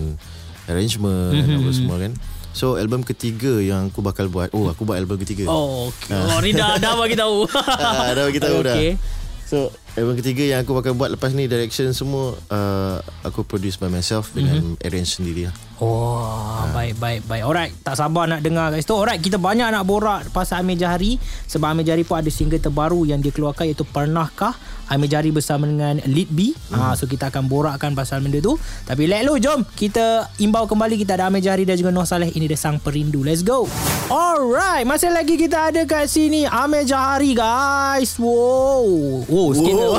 arrangement 0.66 1.32
mm-hmm. 1.32 1.56
apa 1.56 1.70
semua 1.70 1.96
kan. 1.98 2.12
So 2.50 2.74
album 2.74 3.04
ketiga 3.04 3.60
yang 3.60 3.92
aku 3.92 4.00
bakal 4.00 4.26
buat. 4.26 4.50
Oh, 4.50 4.66
aku 4.66 4.82
buat 4.82 4.96
album 4.96 5.20
ketiga. 5.20 5.46
Oh, 5.46 5.86
okay. 5.88 6.10
oh 6.10 6.40
Rida 6.40 6.74
dah 6.76 6.96
bagi 6.96 7.14
tahu 7.14 7.44
Ah, 7.78 8.10
dah 8.10 8.24
bagi 8.24 8.40
tahu 8.40 8.58
dah. 8.64 8.74
okay. 8.74 8.98
So 9.44 9.70
album 9.96 10.14
ketiga 10.20 10.44
yang 10.44 10.60
aku 10.62 10.76
bakal 10.76 10.92
buat 10.92 11.08
lepas 11.16 11.32
ni 11.32 11.48
direction 11.48 11.88
semua 11.96 12.36
uh, 12.52 13.00
aku 13.24 13.42
produce 13.42 13.80
by 13.80 13.88
myself 13.88 14.30
dengan 14.36 14.60
mm-hmm. 14.60 14.84
arrange 14.84 15.16
sendiri 15.16 15.48
lah. 15.48 15.56
Oh 15.76 16.64
Baik 16.72 16.96
baik 16.96 17.20
baik. 17.28 17.42
Alright 17.44 17.72
Tak 17.84 18.00
sabar 18.00 18.24
nak 18.24 18.40
dengar 18.40 18.72
kat 18.72 18.80
situ. 18.80 18.96
Alright 18.96 19.20
kita 19.20 19.36
banyak 19.36 19.68
nak 19.68 19.84
borak 19.84 20.24
Pasal 20.32 20.64
Amir 20.64 20.80
Jahari. 20.80 21.20
Sebab 21.20 21.76
Amir 21.76 21.84
Jahari 21.84 22.00
pun 22.00 22.16
ada 22.16 22.32
single 22.32 22.56
terbaru 22.56 23.04
Yang 23.04 23.28
dia 23.28 23.32
keluarkan 23.36 23.64
Iaitu 23.68 23.84
Pernahkah? 23.84 24.56
Amir 24.88 25.12
Jahari 25.12 25.36
bersama 25.36 25.68
dengan 25.68 26.00
Lead 26.08 26.32
B. 26.32 26.56
Mm. 26.72 26.80
ha, 26.80 26.96
So 26.96 27.04
kita 27.04 27.28
akan 27.28 27.44
borakkan 27.52 27.92
Pasal 27.92 28.24
benda 28.24 28.40
tu. 28.40 28.56
Tapi 28.88 29.04
let 29.04 29.28
lu 29.28 29.36
jom 29.36 29.68
Kita 29.76 30.32
imbau 30.40 30.64
kembali. 30.64 30.96
Kita 30.96 31.20
ada 31.20 31.28
Amir 31.28 31.44
Jahari 31.44 31.68
Dan 31.68 31.76
juga 31.76 31.92
Noh 31.92 32.08
Saleh. 32.08 32.32
Ini 32.32 32.48
dia 32.48 32.56
Sang 32.56 32.80
Perindu. 32.80 33.20
Let's 33.20 33.44
go 33.44 33.68
Alright 34.06 34.86
Masih 34.86 35.10
lagi 35.10 35.34
kita 35.34 35.74
ada 35.74 35.82
kat 35.82 36.06
sini. 36.06 36.46
Amir 36.46 36.86
Jahari 36.86 37.34
guys. 37.34 38.14
Wow. 38.22 39.26
Wow 39.26 39.48
sikit 39.50 39.74
Wow. 39.74 39.98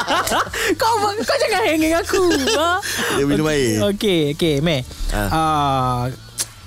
kau, 0.80 0.94
kau 1.04 1.36
jangan 1.36 1.62
hanging 1.68 1.92
aku 1.92 2.24
ha? 2.56 2.80
Dia 3.20 3.24
minum 3.28 3.44
air. 3.52 3.84
Okay 3.92 4.32
Okay 4.32 4.64
Meh. 4.64 4.80
Ah. 5.12 5.28
uh, 5.28 6.02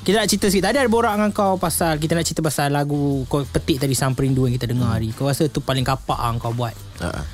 Kita 0.06 0.22
nak 0.22 0.30
cerita 0.30 0.54
sikit. 0.54 0.70
Tadi 0.70 0.78
ada 0.86 0.90
borak 0.90 1.18
dengan 1.18 1.34
kau 1.34 1.58
Pasal 1.58 1.98
Kita 1.98 2.14
nak 2.14 2.30
cerita 2.30 2.46
pasal 2.46 2.70
lagu 2.70 3.26
Kau 3.26 3.42
petik 3.42 3.82
tadi 3.82 3.98
Sang 3.98 4.14
Perindu 4.14 4.46
Yang 4.46 4.62
kita 4.62 4.70
dengar 4.70 5.02
hari. 5.02 5.10
Kau 5.18 5.26
rasa 5.26 5.50
tu 5.50 5.66
paling 5.66 5.82
kapak 5.82 6.20
lah 6.22 6.38
Kau 6.38 6.54
buat. 6.54 6.78
Uh, 7.02 7.26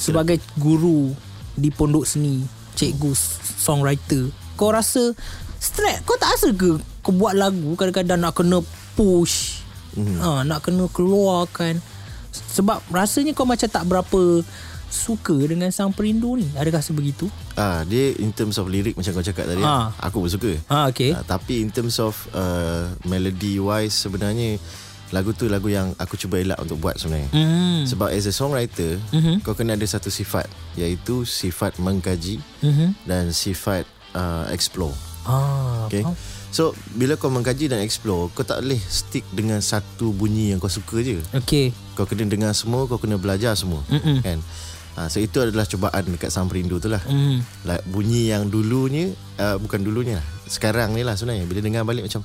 Sebagai 0.00 0.40
guru 0.56 1.12
Di 1.52 1.68
pondok 1.68 2.08
seni 2.08 2.40
Cikgu 2.72 3.12
Songwriter 3.60 4.32
Kau 4.56 4.72
rasa 4.72 5.12
Stress 5.64 6.04
Kau 6.04 6.14
tak 6.14 6.28
rasa 6.30 6.52
ke 6.52 6.76
Kau 7.00 7.10
buat 7.10 7.32
lagu 7.32 7.72
Kadang-kadang 7.74 8.20
nak 8.20 8.34
kena 8.34 8.60
push 8.94 9.64
Mhm. 9.94 10.18
ha, 10.18 10.42
Nak 10.42 10.60
kena 10.60 10.84
keluarkan 10.86 11.80
Sebab 12.28 12.82
rasanya 12.88 13.30
kau 13.30 13.42
macam 13.44 13.64
tak 13.64 13.84
berapa 13.84 14.42
Suka 14.86 15.34
dengan 15.40 15.70
Sang 15.70 15.90
Perindu 15.90 16.34
ni 16.34 16.46
Adakah 16.52 16.78
sebegitu? 16.78 17.26
ah, 17.54 17.82
dia 17.82 18.14
in 18.14 18.30
terms 18.30 18.58
of 18.58 18.66
lirik 18.66 18.94
macam 18.94 19.10
kau 19.12 19.22
cakap 19.24 19.46
tadi, 19.46 19.58
Ah. 19.58 19.90
aku 19.96 20.18
pun 20.18 20.30
suka. 20.30 20.52
Ha, 20.68 20.86
okay. 20.86 21.10
Uh, 21.10 21.22
tapi 21.24 21.58
in 21.58 21.70
terms 21.70 21.98
of 21.98 22.14
uh, 22.30 22.86
melody 23.02 23.58
wise 23.58 23.94
sebenarnya 23.96 24.58
lagu 25.10 25.30
tu 25.30 25.46
lagu 25.46 25.66
yang 25.66 25.94
aku 25.96 26.14
cuba 26.16 26.38
elak 26.38 26.58
untuk 26.58 26.78
buat 26.78 26.94
sebenarnya. 26.94 27.26
Hmm. 27.30 27.82
Sebab 27.84 28.06
as 28.08 28.26
a 28.26 28.32
songwriter, 28.32 28.98
Mhm. 29.10 29.42
kau 29.42 29.54
kena 29.54 29.74
ada 29.74 29.82
satu 29.84 30.10
sifat 30.10 30.46
iaitu 30.74 31.22
sifat 31.22 31.78
mengkaji 31.78 32.38
Mhm. 32.60 32.94
dan 33.02 33.30
sifat 33.30 33.86
uh, 34.12 34.46
explore. 34.48 34.94
Ah, 35.24 35.88
Okay. 35.88 36.04
faham. 36.04 36.16
So 36.54 36.70
bila 36.94 37.18
kau 37.18 37.34
mengkaji 37.34 37.66
dan 37.66 37.82
explore, 37.82 38.30
kau 38.30 38.46
tak 38.46 38.62
boleh 38.62 38.78
stick 38.78 39.26
dengan 39.34 39.58
satu 39.58 40.14
bunyi 40.14 40.54
yang 40.54 40.62
kau 40.62 40.70
suka 40.70 41.02
je. 41.02 41.18
Okay. 41.34 41.74
Kau 41.98 42.06
kena 42.06 42.30
dengar 42.30 42.54
semua, 42.54 42.86
kau 42.86 42.96
kena 42.96 43.18
belajar 43.18 43.58
semua. 43.58 43.82
Mm-mm. 43.90 44.22
Kan? 44.22 44.38
Ha, 44.94 45.10
so 45.10 45.18
itu 45.18 45.42
adalah 45.42 45.66
cubaan 45.66 46.06
dekat 46.06 46.30
Sang 46.30 46.46
Perindu 46.46 46.78
tu 46.78 46.86
lah. 46.86 47.02
Mm. 47.10 47.42
like, 47.66 47.82
bunyi 47.90 48.30
yang 48.30 48.46
dulunya 48.46 49.10
uh, 49.42 49.58
bukan 49.58 49.82
dulunya 49.82 50.22
lah 50.22 50.26
sekarang 50.46 50.92
ni 50.92 51.02
lah 51.02 51.16
sebenarnya 51.16 51.48
bila 51.48 51.60
dengar 51.64 51.82
balik 51.82 52.04
macam 52.04 52.20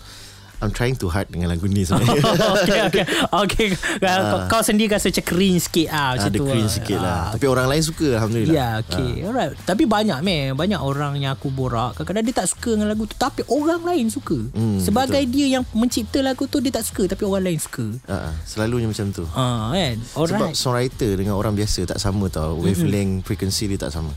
I'm 0.60 0.70
trying 0.70 0.94
too 0.94 1.08
hard 1.08 1.28
dengan 1.28 1.50
lagu 1.50 1.66
ni 1.66 1.82
sebenarnya 1.82 2.20
okay, 2.60 2.80
okay. 2.86 3.06
Okay. 3.34 3.68
Kau, 3.98 4.39
kau 4.50 4.62
sendiri 4.62 4.92
rasa 4.92 5.08
macam 5.08 5.25
cringe 5.25 5.60
sikit 5.62 5.88
ah, 5.89 6.13
macam 6.13 6.28
ada 6.28 6.36
tu. 6.36 6.46
cringe 6.46 6.66
ah. 6.66 6.75
sikit 6.75 6.98
Ah, 6.98 7.01
lah 7.01 7.24
tapi 7.32 7.46
orang 7.46 7.68
lain 7.68 7.80
suka 7.82 8.08
Alhamdulillah 8.13 8.51
Ya, 8.51 8.70
okay. 8.78 9.12
Alright. 9.22 9.56
Tapi 9.62 9.84
banyak 9.86 10.20
meh, 10.20 10.51
banyak 10.51 10.78
orang 10.78 11.16
yang 11.16 11.32
aku 11.32 11.48
borak, 11.50 11.96
kadang-kadang 11.96 12.25
dia 12.25 12.36
tak 12.36 12.48
suka 12.48 12.70
dengan 12.72 12.88
lagu 12.88 13.04
tu 13.04 13.16
tapi 13.16 13.42
orang 13.48 13.82
lain 13.82 14.08
suka. 14.08 14.36
Hmm, 14.51 14.78
Sebagai 14.80 15.22
dia 15.25 15.48
yang 15.50 15.63
mencipta 15.72 16.20
lagu 16.20 16.44
tu 16.44 16.60
dia 16.60 16.72
tak 16.72 16.84
suka 16.84 17.08
tapi 17.08 17.24
orang 17.24 17.44
lain 17.46 17.60
suka. 17.60 17.86
ha, 18.06 18.36
selalunya 18.44 18.86
macam 18.86 19.08
tu 19.10 19.24
Ah, 19.32 19.72
kan? 19.72 19.96
sebab 19.96 20.28
Alright. 20.44 20.56
songwriter 20.56 21.12
dengan 21.16 21.34
orang 21.34 21.54
biasa 21.54 21.88
tak 21.88 21.98
sama 21.98 22.28
tau 22.28 22.60
wavelength 22.60 23.24
frequency 23.24 23.66
dia 23.66 23.80
tak 23.80 23.92
sama 23.92 24.12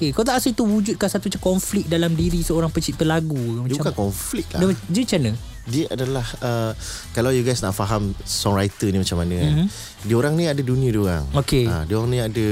Okay, 0.00 0.10
kau 0.10 0.24
tak 0.24 0.32
rasa 0.34 0.48
itu 0.48 0.64
wujudkan 0.64 1.06
satu 1.06 1.28
macam 1.28 1.42
konflik 1.52 1.84
dalam 1.84 2.12
diri 2.12 2.40
seorang 2.40 2.68
pencipta 2.68 3.04
lagu? 3.04 3.36
dia 3.36 3.76
Macam 3.76 3.84
bukan 3.84 3.94
konflik 4.00 4.48
dia, 4.48 4.56
lah 4.56 4.72
dia 4.88 5.02
macam 5.04 5.18
mana? 5.20 5.32
dia 5.62 5.84
adalah 5.86 6.26
uh, 6.40 6.72
kalau 7.12 7.28
you 7.28 7.44
guys 7.44 7.60
nak 7.60 7.70
faham 7.70 8.16
songwriter 8.24 8.88
ni 8.88 8.96
macam 8.96 9.20
mana 9.20 9.34
kan 9.36 9.52
Mhm. 9.54 9.66
dia 10.02 10.14
orang 10.16 10.34
ni 10.34 10.44
ada 10.46 10.62
dunia 10.62 10.88
dia 10.88 11.04
orang 11.04 11.24
Okay. 11.36 11.68
ha, 11.68 11.84
dia 11.84 11.94
orang 11.94 12.08
ni 12.08 12.18
ada 12.18 12.46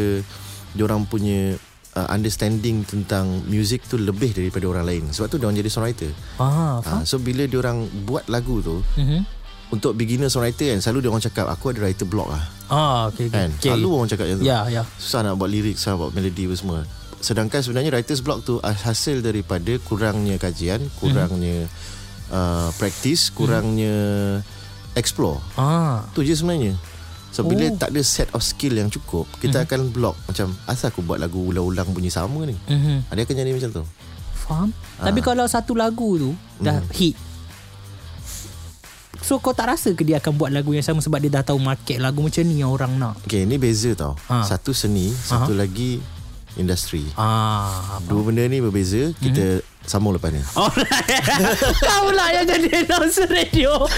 dia 0.68 0.82
orang 0.84 1.02
punya 1.02 1.56
uh, 1.94 2.08
understanding 2.10 2.84
tentang 2.84 3.24
music 3.44 3.80
tu 3.82 3.96
lebih 3.96 4.30
daripada 4.30 4.68
orang 4.68 4.84
lain 4.84 5.04
sebab 5.08 5.26
tu 5.26 5.36
dia 5.36 5.48
orang 5.48 5.56
jadi 5.56 5.72
songwriter 5.72 6.12
Ah? 6.36 6.78
Ha, 6.78 7.02
so 7.02 7.16
bila 7.16 7.42
dia 7.42 7.56
orang 7.56 7.80
buat 8.04 8.28
lagu 8.28 8.60
tu 8.60 8.84
Mhm. 8.94 9.24
untuk 9.72 9.96
beginner 9.96 10.28
songwriter 10.28 10.68
kan 10.68 10.78
selalu 10.78 10.98
dia 11.00 11.08
orang 11.08 11.24
cakap 11.24 11.48
aku 11.48 11.72
ada 11.72 11.80
writer 11.80 12.04
block 12.04 12.28
lah 12.28 12.44
Ah, 12.68 13.08
okay, 13.08 13.26
okay. 13.26 13.40
kan 13.40 13.48
okay. 13.50 13.72
selalu 13.72 13.88
orang 13.90 14.06
cakap 14.06 14.24
macam 14.28 14.38
tu 14.38 14.44
Ya, 14.44 14.58
ya. 14.68 14.82
susah 14.94 15.20
nak 15.22 15.34
buat 15.34 15.48
lirik 15.48 15.74
susah 15.74 15.96
buat 15.96 16.12
melodi 16.12 16.44
apa 16.44 16.54
semua 16.54 16.80
sedangkan 17.18 17.58
sebenarnya 17.58 17.90
writer's 17.90 18.18
block 18.18 18.42
tu 18.42 18.58
ah, 18.60 18.70
hasil 18.70 19.20
daripada 19.20 19.74
kurangnya 19.82 20.36
kajian 20.36 20.78
kurangnya 20.96 21.66
uh, 22.28 22.70
practice 22.74 23.28
kurangnya 23.28 23.94
explore 24.92 25.42
Ah. 25.54 26.06
tu 26.12 26.22
je 26.22 26.32
sebenarnya 26.32 26.78
so 27.28 27.42
bila 27.42 27.66
Oh. 27.66 27.76
tak 27.76 27.90
ada 27.90 28.00
set 28.00 28.30
of 28.32 28.40
skill 28.40 28.72
yang 28.72 28.88
cukup 28.88 29.26
kita 29.36 29.62
akan 29.62 29.90
block 29.90 30.16
macam 30.24 30.54
asal 30.64 30.88
aku 30.88 31.02
buat 31.02 31.18
lagu 31.18 31.42
ulang-ulang 31.44 31.86
bunyi 31.88 32.08
sama 32.08 32.42
ni. 32.42 32.56
Ah, 33.04 33.12
dia 33.12 33.22
akan 33.22 33.36
jadi 33.36 33.52
macam 33.52 33.70
tu 33.72 33.84
Faham? 34.38 34.70
Tapi 34.96 35.20
kalau 35.20 35.44
satu 35.44 35.76
lagu 35.76 36.16
tu 36.16 36.30
dah 36.56 36.80
hit. 36.90 37.12
So 39.18 39.36
kau 39.36 39.52
tak 39.52 39.68
rasa 39.68 39.92
ke 39.92 40.06
dia 40.06 40.16
akan 40.16 40.40
buat 40.40 40.48
lagu 40.48 40.72
yang 40.72 40.80
sama 40.80 41.02
sebab 41.02 41.20
dia 41.20 41.28
dah 41.28 41.44
tahu 41.44 41.60
market 41.60 41.98
lagu 41.98 42.22
macam 42.22 42.40
ni 42.40 42.62
yang 42.62 42.70
orang 42.70 42.96
nak. 42.96 43.20
Okay, 43.26 43.44
ni 43.44 43.60
beza 43.60 43.92
tau. 43.92 44.16
Ha. 44.24 44.46
Satu 44.46 44.72
seni, 44.72 45.10
satu 45.10 45.52
lagi 45.52 46.00
industri. 46.58 47.06
Ah. 47.16 47.98
Dua 48.04 48.26
benda 48.26 48.44
ni 48.44 48.58
berbeza, 48.60 49.14
kita 49.22 49.62
sambung 49.88 50.12
lepas 50.12 50.28
ni. 50.28 50.42
Alright. 50.52 50.90
Kau 51.88 52.12
lah 52.12 52.28
yang 52.36 52.44
jadi 52.44 52.84
announcer 52.84 53.24
radio. 53.30 53.88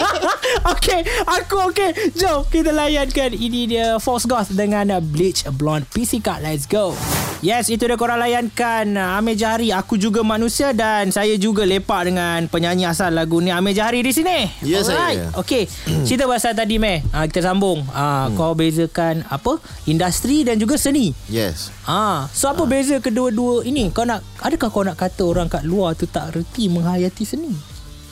okay, 0.74 1.00
aku 1.24 1.72
okay. 1.72 1.96
Jom 2.12 2.44
kita 2.52 2.74
layankan 2.74 3.32
ini 3.32 3.64
dia 3.70 3.96
Force 3.96 4.28
Ghost 4.28 4.52
dengan 4.52 4.92
Bleach 5.00 5.48
Blonde 5.56 5.88
PC 5.88 6.20
Card. 6.20 6.44
Let's 6.44 6.68
go. 6.68 6.92
Yes, 7.40 7.72
itu 7.72 7.88
dia 7.88 7.96
korang 7.96 8.20
layankan 8.20 9.00
uh, 9.00 9.16
Amir 9.16 9.32
Jahari. 9.32 9.72
Aku 9.72 9.96
juga 9.96 10.20
manusia 10.20 10.76
dan 10.76 11.08
saya 11.08 11.40
juga 11.40 11.64
lepak 11.64 12.12
dengan 12.12 12.44
penyanyi 12.52 12.84
asal 12.84 13.16
lagu 13.16 13.40
ni 13.40 13.48
Amir 13.48 13.72
Jahari 13.72 14.04
di 14.04 14.12
sini. 14.12 14.44
Ya, 14.60 14.84
saya. 14.84 15.32
Okey, 15.40 15.64
cerita 16.06 16.28
pasal 16.28 16.52
tadi 16.52 16.76
Meh. 16.76 17.00
Uh, 17.08 17.24
kita 17.24 17.40
sambung. 17.40 17.80
Uh, 17.88 18.28
hmm. 18.28 18.36
Kau 18.36 18.52
bezakan 18.52 19.24
apa? 19.32 19.56
Industri 19.88 20.44
dan 20.44 20.60
juga 20.60 20.76
seni. 20.76 21.16
Yes. 21.32 21.72
Ah, 21.88 22.28
so 22.28 22.52
apa 22.52 22.68
beza 22.68 23.00
kedua-dua 23.00 23.64
ini? 23.64 23.88
Kau 23.88 24.04
nak 24.04 24.20
adakah 24.44 24.68
kau 24.68 24.84
nak 24.84 25.00
kata 25.00 25.24
orang 25.24 25.48
kat 25.48 25.64
luar 25.64 25.96
tu 25.96 26.04
tak 26.04 26.36
reti 26.36 26.68
menghayati 26.68 27.24
seni? 27.24 27.56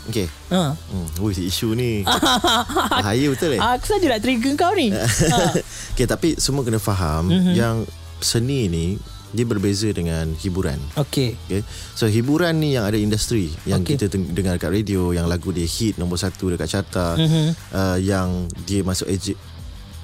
Okay. 0.09 0.25
Ha. 0.49 0.73
Hmm, 0.73 1.07
ui, 1.21 1.37
isu 1.37 1.77
ni 1.77 2.01
bahaya 3.05 3.29
betul 3.29 3.53
eh? 3.53 3.61
Aku 3.61 3.93
saja 3.93 4.09
nak 4.09 4.25
trigger 4.25 4.57
kau 4.57 4.73
ni. 4.73 4.89
ha. 5.37 5.53
Okay, 5.93 6.09
tapi 6.09 6.41
semua 6.41 6.65
kena 6.65 6.81
faham 6.81 7.29
mm-hmm. 7.29 7.53
yang 7.53 7.85
seni 8.25 8.73
ni 8.73 8.87
dia 9.29 9.45
berbeza 9.45 9.89
dengan 9.91 10.33
hiburan. 10.35 10.81
Okey. 10.97 11.37
Okay. 11.37 11.61
So 11.93 12.07
hiburan 12.07 12.57
ni 12.57 12.73
yang 12.73 12.85
ada 12.85 12.97
industri 12.97 13.53
yang 13.65 13.85
Okey. 13.85 14.01
kita 14.01 14.09
dengar 14.33 14.57
kat 14.57 14.73
radio 14.73 15.13
yang 15.13 15.29
lagu 15.29 15.53
dia 15.53 15.65
hit 15.65 15.97
nombor 15.97 16.17
satu 16.17 16.49
dekat 16.49 16.67
carta 16.67 17.13
Mhm. 17.15 17.47
uh, 17.71 17.99
yang 17.99 18.29
dia 18.65 18.81
masuk 18.81 19.05
AJ 19.07 19.37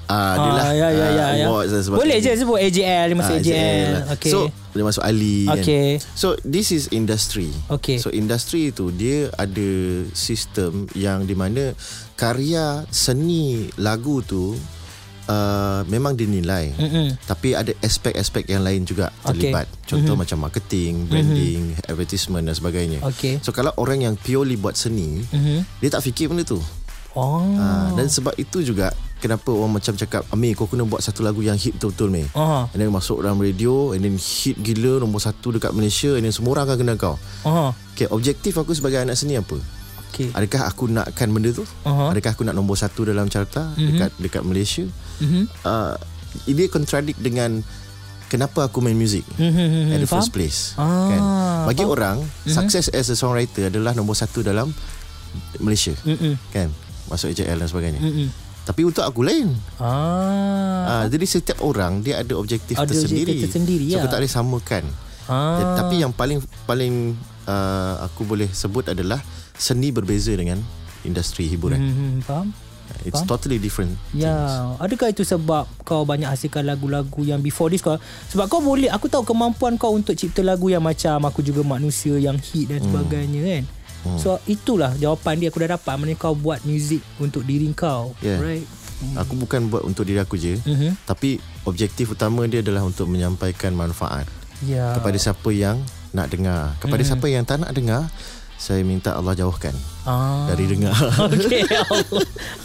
Ah, 0.05 0.37
dia 0.37 0.45
Ah, 0.45 0.53
lah 0.53 0.69
ya, 0.69 0.87
ya, 0.93 1.07
ya, 1.09 1.27
ya. 1.33 1.47
dan 1.65 1.81
sebagainya. 1.81 1.97
Boleh 2.05 2.17
je 2.21 2.31
sebut 2.37 2.57
AJL 2.61 3.05
Dia 3.09 3.17
masuk 3.17 3.33
Ah, 3.33 3.41
AJL, 3.41 3.89
lah. 3.89 4.03
Okay 4.13 4.29
So 4.29 4.37
dia 4.69 4.83
masuk 4.85 5.01
Ali 5.01 5.37
Okey. 5.49 5.87
kan. 5.97 6.13
So 6.13 6.27
this 6.45 6.69
is 6.69 6.93
industry. 6.93 7.49
Okey. 7.73 7.97
So 7.97 8.13
industry 8.13 8.69
tu 8.69 8.93
dia 8.93 9.33
ada 9.33 9.69
sistem 10.13 10.85
yang 10.93 11.25
di 11.25 11.33
mana 11.33 11.73
karya 12.13 12.85
seni 12.87 13.65
lagu 13.75 14.21
tu 14.21 14.53
uh, 15.27 15.81
memang 15.85 16.13
dinilai. 16.13 16.73
Mm-mm. 16.75 17.17
Tapi 17.25 17.53
ada 17.53 17.71
aspek-aspek 17.81 18.49
yang 18.49 18.65
lain 18.65 18.85
juga 18.85 19.09
terlibat. 19.21 19.69
Contoh 19.85 20.13
mm-hmm. 20.13 20.19
macam 20.19 20.37
marketing, 20.45 20.93
branding, 21.05 21.61
mm-hmm. 21.73 21.89
advertisement 21.91 22.43
dan 22.45 22.55
sebagainya. 22.55 22.99
Okey. 23.05 23.41
So 23.41 23.51
kalau 23.51 23.73
orang 23.77 24.05
yang 24.05 24.15
purely 24.15 24.55
buat 24.55 24.73
seni, 24.73 25.21
Mhm. 25.29 25.65
dia 25.81 25.89
tak 25.89 26.05
fikir 26.05 26.29
benda 26.29 26.45
tu. 26.45 26.59
Oh 27.15 27.39
Ha, 27.55 27.95
dan 27.95 28.11
sebab 28.11 28.35
itu 28.35 28.59
juga 28.59 28.91
kenapa 29.23 29.47
orang 29.47 29.79
macam 29.79 29.95
cakap 29.95 30.27
Amir 30.35 30.51
kau 30.51 30.67
kena 30.67 30.83
buat 30.83 30.99
satu 30.99 31.23
lagu 31.23 31.39
yang 31.39 31.55
hit 31.55 31.79
betul-betul 31.79 32.11
Amir. 32.11 32.27
Aha. 32.35 32.67
And 32.75 32.79
then 32.83 32.91
masuk 32.91 33.23
dalam 33.23 33.39
radio 33.39 33.95
And 33.95 34.03
then 34.03 34.19
hit 34.19 34.59
gila 34.59 34.99
Nombor 34.99 35.23
satu 35.23 35.55
dekat 35.55 35.71
Malaysia 35.71 36.11
And 36.19 36.27
then 36.27 36.35
semua 36.35 36.59
orang 36.59 36.67
akan 36.67 36.77
kenal 36.83 36.97
kau 36.99 37.15
Aha. 37.47 37.71
Okay 37.95 38.11
objektif 38.11 38.59
aku 38.59 38.75
sebagai 38.75 38.99
anak 38.99 39.15
seni 39.15 39.39
apa 39.39 39.55
Okey 40.15 40.31
Adakah 40.31 40.61
aku 40.65 40.87
nakkan 40.87 41.27
benda 41.29 41.51
tu 41.51 41.67
Aha. 41.83 42.15
Adakah 42.15 42.31
aku 42.31 42.41
nak 42.41 42.55
nombor 42.55 42.73
satu 42.73 43.03
dalam 43.03 43.27
carta 43.27 43.67
mm-hmm. 43.67 43.85
Dekat 43.85 44.09
dekat 44.17 44.41
Malaysia 44.41 44.87
Mhm. 45.19 45.43
uh, 45.61 45.99
Dia 46.45 46.67
contradict 46.67 47.19
dengan 47.19 47.59
Kenapa 48.25 48.65
aku 48.65 48.79
main 48.79 48.95
muzik 48.95 49.27
Mhm. 49.35 49.91
At 49.91 49.99
the 49.99 50.07
Faham? 50.07 50.17
first 50.17 50.31
place 50.31 50.59
Ah, 50.73 50.87
kan? 51.05 51.21
Bagi 51.65 51.83
faham. 51.83 51.91
orang 51.91 52.17
Success 52.43 52.87
as 52.89 53.07
a 53.07 53.15
songwriter 53.15 53.67
Adalah 53.67 53.91
nombor 53.91 54.15
satu 54.15 54.39
dalam 54.39 54.71
Malaysia 55.59 55.91
Mm-mm. 56.01 56.39
Kan 56.49 56.71
Masuk 57.05 57.29
AJL 57.29 57.57
dan 57.57 57.67
sebagainya 57.67 57.99
Mm-mm. 57.99 58.31
Tapi 58.63 58.81
untuk 58.81 59.03
aku 59.03 59.21
lain 59.21 59.53
Ah. 59.77 60.81
Ah, 60.87 61.05
jadi 61.05 61.21
setiap 61.23 61.61
orang 61.61 62.01
dia 62.01 62.17
ada 62.17 62.33
objektif 62.33 62.73
Ada 62.73 62.87
tersendiri. 62.87 63.29
objektif 63.29 63.45
tersendiri, 63.47 63.85
so 63.87 63.99
ya. 63.99 64.05
tak 64.05 64.17
boleh 64.17 64.31
samakan. 64.31 64.83
Ah. 65.25 65.77
Tapi 65.77 65.95
yang 65.97 66.09
paling 66.09 66.37
paling 66.65 67.13
uh, 67.43 67.95
aku 68.01 68.21
boleh 68.23 68.45
sebut 68.47 68.85
adalah 68.87 69.21
seni 69.55 69.89
berbeza 69.89 70.31
dengan 70.31 70.59
industri 71.01 71.45
hiburan. 71.45 71.79
Hmm, 71.79 72.17
faham? 72.21 72.47
It's 73.01 73.17
faham. 73.17 73.25
totally 73.27 73.57
different. 73.57 73.97
Ya, 74.11 74.29
things. 74.29 74.77
adakah 74.79 75.07
itu 75.09 75.23
sebab 75.23 75.65
kau 75.81 76.05
banyak 76.05 76.25
hasilkan 76.25 76.61
lagu-lagu 76.63 77.21
yang 77.21 77.41
before 77.41 77.67
this 77.67 77.81
kau 77.81 77.97
sebab 78.29 78.45
kau 78.45 78.61
boleh 78.61 78.89
aku 78.89 79.09
tahu 79.09 79.25
kemampuan 79.25 79.73
kau 79.75 79.89
untuk 79.89 80.13
cipta 80.13 80.39
lagu 80.39 80.69
yang 80.69 80.81
macam 80.81 81.17
aku 81.19 81.41
juga 81.41 81.61
manusia 81.61 82.13
yang 82.15 82.37
hit 82.37 82.69
dan 82.69 82.79
sebagainya 82.79 83.41
kan. 83.41 83.63
Hmm. 84.05 84.19
So 84.21 84.37
itulah 84.45 84.93
jawapan 84.95 85.41
dia 85.41 85.49
aku 85.49 85.65
dah 85.65 85.73
dapat 85.73 85.93
mana 85.97 86.13
kau 86.13 86.37
buat 86.37 86.61
muzik 86.61 87.01
untuk 87.17 87.41
diri 87.41 87.65
kau. 87.73 88.13
Yeah. 88.21 88.37
Right. 88.37 88.67
Aku 89.17 89.33
bukan 89.35 89.67
buat 89.67 89.83
untuk 89.83 90.07
diri 90.07 90.17
aku 90.17 90.37
je, 90.37 90.55
Mhm. 90.57 90.95
tapi 91.03 91.35
objektif 91.65 92.07
utama 92.07 92.45
dia 92.45 92.63
adalah 92.63 92.79
untuk 92.81 93.05
menyampaikan 93.05 93.73
manfaat 93.73 94.23
Ya. 94.61 94.95
kepada 94.95 95.17
siapa 95.19 95.49
yang 95.51 95.81
nak 96.13 96.31
dengar. 96.31 96.77
Kepada 96.79 97.03
Hmm. 97.03 97.09
siapa 97.11 97.25
yang 97.27 97.43
tak 97.43 97.59
nak 97.59 97.75
dengar, 97.75 98.07
saya 98.55 98.81
minta 98.87 99.13
Allah 99.13 99.35
jauhkan 99.35 99.75
ah. 100.07 100.47
dari 100.47 100.65
dengar. 100.65 100.95
Okay 101.27 101.63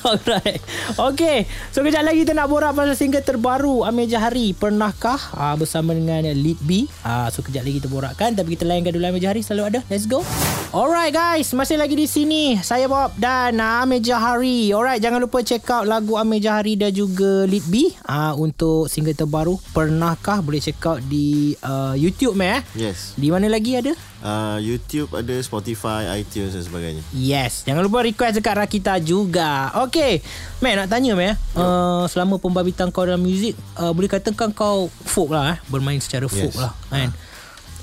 Alright. 0.07 0.63
Okay 0.97 1.45
So 1.75 1.83
kejap 1.83 2.07
lagi 2.07 2.25
kita 2.25 2.33
nak 2.33 2.49
borak 2.49 2.73
Pasal 2.73 2.97
single 2.97 3.25
terbaru 3.27 3.83
Amir 3.83 4.07
Jahari. 4.07 4.55
Pernahkah 4.55 5.19
uh, 5.35 5.55
Bersama 5.59 5.93
dengan 5.93 6.25
Lead 6.31 6.61
B? 6.63 6.87
Uh, 7.03 7.29
So 7.35 7.43
kejap 7.43 7.67
lagi 7.67 7.83
kita 7.83 7.91
borakkan. 7.91 8.33
Tapi 8.39 8.55
kita 8.55 8.65
layankan 8.65 8.95
dulu 8.95 9.05
Amir 9.07 9.23
Jahari. 9.23 9.43
Selalu 9.43 9.65
ada. 9.77 9.81
Let's 9.91 10.07
go 10.07 10.23
Alright 10.71 11.11
guys. 11.11 11.51
Masih 11.51 11.75
lagi 11.75 11.99
di 11.99 12.07
sini. 12.07 12.55
Saya 12.63 12.87
Bob 12.87 13.11
Dan 13.19 13.59
uh, 13.59 13.83
Amir 13.83 13.99
Jahari. 13.99 14.71
Alright 14.71 15.03
Jangan 15.03 15.19
lupa 15.19 15.43
check 15.43 15.67
out 15.67 15.83
Lagu 15.83 16.15
Amir 16.15 16.39
Jahari 16.39 16.79
Dan 16.79 16.95
juga 16.95 17.43
Lead 17.43 17.67
B 17.67 17.91
uh, 18.07 18.39
Untuk 18.39 18.87
single 18.87 19.19
terbaru. 19.19 19.59
Pernahkah 19.75 20.39
Boleh 20.39 20.63
check 20.63 20.79
out 20.87 21.03
di 21.03 21.59
uh, 21.67 21.99
YouTube 21.99 22.39
meh 22.39 22.63
yes. 22.79 23.19
Di 23.19 23.35
mana 23.35 23.51
lagi 23.51 23.83
ada? 23.83 23.91
Uh, 24.23 24.63
YouTube 24.63 25.11
ada 25.11 25.35
Spotify, 25.43 26.07
iTunes 26.15 26.55
dan 26.55 26.63
sebagainya. 26.63 27.03
Yes. 27.11 27.67
Jangan 27.67 27.83
lupa 27.83 28.07
request 28.07 28.39
dekat 28.39 28.55
Rakita 28.55 29.03
juga. 29.03 29.75
Okay 29.91 30.23
Mac 30.63 30.79
nak 30.79 30.87
tanya 30.87 31.19
Mac 31.19 31.35
uh, 31.59 32.07
Selama 32.07 32.39
pembabitan 32.39 32.95
kau 32.95 33.03
dalam 33.03 33.27
muzik 33.27 33.59
uh, 33.75 33.91
Boleh 33.91 34.07
katakan 34.07 34.55
kau 34.55 34.87
folk 34.87 35.35
lah 35.35 35.59
eh? 35.59 35.59
Bermain 35.67 35.99
secara 35.99 36.31
folk 36.31 36.55
Yes. 36.55 36.63
lah 36.63 36.71
kan? 36.95 37.11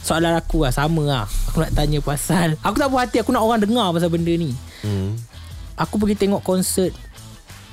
Soalan 0.08 0.40
aku 0.40 0.64
lah 0.64 0.72
Sama 0.72 1.04
lah 1.04 1.26
Aku 1.52 1.60
nak 1.60 1.76
tanya 1.76 2.00
pasal 2.00 2.56
Aku 2.64 2.80
tak 2.80 2.88
puas 2.88 3.04
hati 3.04 3.20
Aku 3.20 3.36
nak 3.36 3.44
orang 3.44 3.60
dengar 3.60 3.92
pasal 3.92 4.08
benda 4.08 4.32
ni 4.32 4.56
Hmm. 4.78 5.18
Aku 5.74 5.98
pergi 5.98 6.16
tengok 6.16 6.46
konsert 6.46 6.94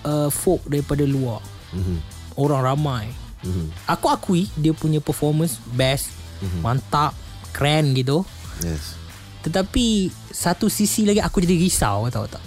uh, 0.02 0.26
Folk 0.26 0.66
daripada 0.66 1.06
luar 1.06 1.38
Mhm. 1.70 1.98
Orang 2.34 2.66
ramai 2.66 3.06
Mhm. 3.44 3.70
Aku 3.86 4.08
akui 4.08 4.48
Dia 4.56 4.74
punya 4.74 4.98
performance 4.98 5.62
Best 5.70 6.10
Mantap 6.58 7.14
Keren 7.52 7.94
gitu 7.94 8.26
Yes. 8.60 8.98
Tetapi 9.44 10.08
Satu 10.28 10.66
sisi 10.66 11.04
lagi 11.04 11.20
Aku 11.20 11.38
jadi 11.38 11.54
risau 11.54 12.08
Tahu 12.08 12.26
tak 12.26 12.42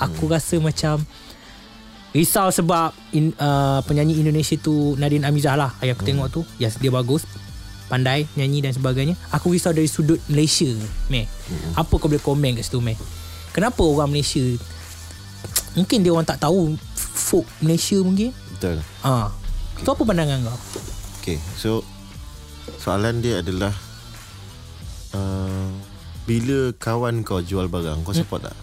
Aku 0.00 0.26
hmm. 0.26 0.32
rasa 0.34 0.56
macam 0.58 1.04
Risau 2.08 2.48
sebab 2.48 2.96
in, 3.12 3.36
uh, 3.36 3.84
Penyanyi 3.84 4.18
Indonesia 4.18 4.56
tu 4.56 4.96
Nadine 4.96 5.28
Amizah 5.28 5.54
lah 5.54 5.76
Yang 5.78 6.00
aku 6.00 6.02
hmm. 6.02 6.10
tengok 6.10 6.28
tu 6.32 6.40
Yes 6.56 6.80
dia 6.80 6.88
bagus 6.88 7.22
Pandai 7.88 8.28
Nyanyi 8.36 8.60
dan 8.60 8.72
sebagainya 8.76 9.16
Aku 9.32 9.50
risau 9.56 9.72
dari 9.72 9.88
sudut 9.88 10.20
Malaysia 10.28 10.68
Meh 11.08 11.24
hmm. 11.24 11.80
Apa 11.80 11.96
kau 11.96 12.06
boleh 12.06 12.20
komen 12.20 12.60
kat 12.60 12.68
situ 12.68 12.84
Meh 12.84 12.94
Kenapa 13.56 13.80
orang 13.80 14.12
Malaysia 14.12 14.44
Mungkin 15.72 16.04
dia 16.04 16.12
orang 16.12 16.28
tak 16.28 16.44
tahu 16.44 16.76
Folk 16.96 17.48
Malaysia 17.64 17.96
mungkin 18.04 18.30
Betul. 18.56 18.84
Ah, 19.00 19.32
Tu 19.80 19.88
apa 19.88 20.02
pandangan 20.04 20.44
kau 20.44 20.58
Okay, 21.24 21.40
so 21.56 21.84
soalan 22.80 23.20
dia 23.20 23.44
adalah 23.44 23.72
uh, 25.12 25.68
bila 26.24 26.72
kawan 26.76 27.20
kau 27.20 27.40
jual 27.44 27.68
barang, 27.68 28.00
kau 28.00 28.16
support 28.16 28.48
tak? 28.48 28.56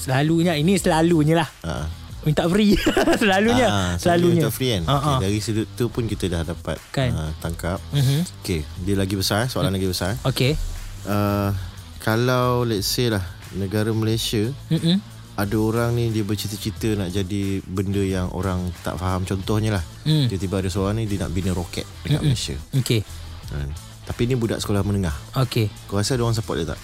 Selalunya 0.00 0.56
Ini 0.56 0.80
selalunya 0.80 1.44
lah 1.44 1.48
Ha. 1.64 2.05
Minta 2.26 2.42
free 2.44 2.74
Selalunya 3.22 3.66
Ah, 3.66 3.92
Selalunya 3.96 4.42
Minta 4.42 4.50
free 4.50 4.70
kan? 4.72 4.82
Ah, 4.84 4.98
okay, 4.98 5.08
ah. 5.08 5.18
dari 5.22 5.38
sudut 5.38 5.68
tu 5.72 5.86
pun 5.86 6.04
kita 6.04 6.26
dah 6.26 6.42
dapat 6.42 6.74
Kan. 6.90 7.14
uh, 7.14 7.30
tangkap. 7.38 7.78
Mhm. 7.90 8.26
Okay, 8.42 8.66
dia 8.82 8.94
lagi 8.94 9.14
besar, 9.14 9.46
soalan 9.46 9.70
lagi 9.70 9.86
besar. 9.86 10.18
Okay 10.22 10.58
Uh, 11.02 11.54
kalau 12.00 12.62
let's 12.62 12.82
say 12.84 13.06
lah 13.06 13.22
negara 13.52 13.94
Malaysia 13.94 14.50
Mm-mm. 14.66 14.98
ada 15.32 15.56
orang 15.56 15.94
ni 15.94 16.10
dia 16.10 16.20
bercita-cita 16.20 16.98
nak 16.98 17.08
jadi 17.08 17.62
benda 17.62 18.02
yang 18.02 18.26
orang 18.28 18.58
tak 18.82 18.98
faham 18.98 19.22
contohnya 19.22 19.70
lah. 19.72 19.84
Mm. 20.02 20.26
Tiba-tiba 20.26 20.56
ada 20.58 20.68
seorang 20.68 20.98
ni 20.98 21.06
dia 21.06 21.22
nak 21.22 21.30
bina 21.30 21.54
roket 21.54 21.86
dekat 22.02 22.20
Malaysia. 22.20 22.58
Okay 22.74 23.06
Kan? 23.46 23.70
Tapi 24.02 24.22
ni 24.24 24.34
budak 24.34 24.58
sekolah 24.58 24.82
menengah. 24.82 25.14
Okay 25.38 25.70
Kau 25.86 25.94
rasa 25.94 26.14
ada 26.14 26.22
orang 26.22 26.34
support 26.34 26.58
dia 26.58 26.74
tak? 26.74 26.80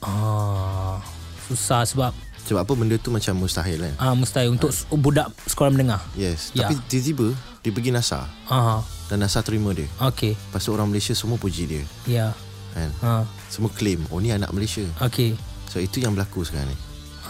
ah, 0.00 1.02
Susah 1.42 1.82
sebab 1.82 2.14
Sebab 2.42 2.60
apa 2.60 2.72
benda 2.72 2.96
tu 2.96 3.08
macam 3.08 3.36
mustahil 3.36 3.78
kan? 3.78 3.94
ah, 3.96 4.12
Mustahil 4.12 4.50
Untuk 4.50 4.68
s- 4.68 4.84
budak 4.88 5.30
sekolah 5.44 5.70
menengah 5.70 6.02
Yes. 6.12 6.50
Ya. 6.50 6.66
Tapi 6.66 6.78
tiba-tiba 6.84 7.30
dia 7.58 7.70
pergi 7.70 7.90
NASA 7.90 8.26
ah, 8.46 8.82
dan 9.06 9.18
NASA 9.18 9.38
terima 9.40 9.70
dia. 9.70 9.86
Okay 10.02 10.34
Lepas 10.34 10.60
tu 10.60 10.70
orang 10.70 10.86
Malaysia 10.86 11.12
semua 11.12 11.36
puji 11.36 11.64
dia. 11.64 11.82
Ya 12.04 12.26
Kan? 12.72 12.90
ah, 13.00 13.22
Semua 13.46 13.68
claim, 13.68 14.02
oh 14.08 14.16
ni 14.16 14.28
anak 14.28 14.50
Malaysia. 14.50 14.82
Okay 14.98 15.38
So 15.66 15.78
itu 15.78 15.98
yang 15.98 16.12
berlaku 16.12 16.42
sekarang 16.42 16.66
ni. 16.66 16.78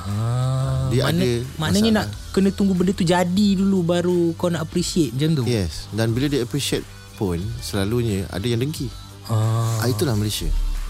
ah, 0.01 0.89
Dia 0.89 1.05
mana, 1.05 1.19
ada 1.19 1.31
Maknanya 1.59 1.91
masalah. 1.93 2.07
nak 2.09 2.33
Kena 2.33 2.49
tunggu 2.51 2.73
benda 2.73 2.91
tu 2.91 3.05
jadi 3.05 3.49
dulu 3.55 3.83
Baru 3.83 4.33
kau 4.35 4.49
nak 4.49 4.63
appreciate 4.63 5.13
Macam 5.13 5.31
tu 5.35 5.45
Yes. 5.45 5.87
Dan 5.91 6.11
bila 6.11 6.27
dia 6.27 6.41
appreciate 6.41 6.83
pun 7.15 7.37
selalunya 7.61 8.25
ada 8.27 8.43
yang 8.43 8.59
dengki. 8.59 8.89
ah, 9.27 9.79
Ah, 9.79 9.87
itulah 9.87 10.15
Malaysia. 10.15 10.49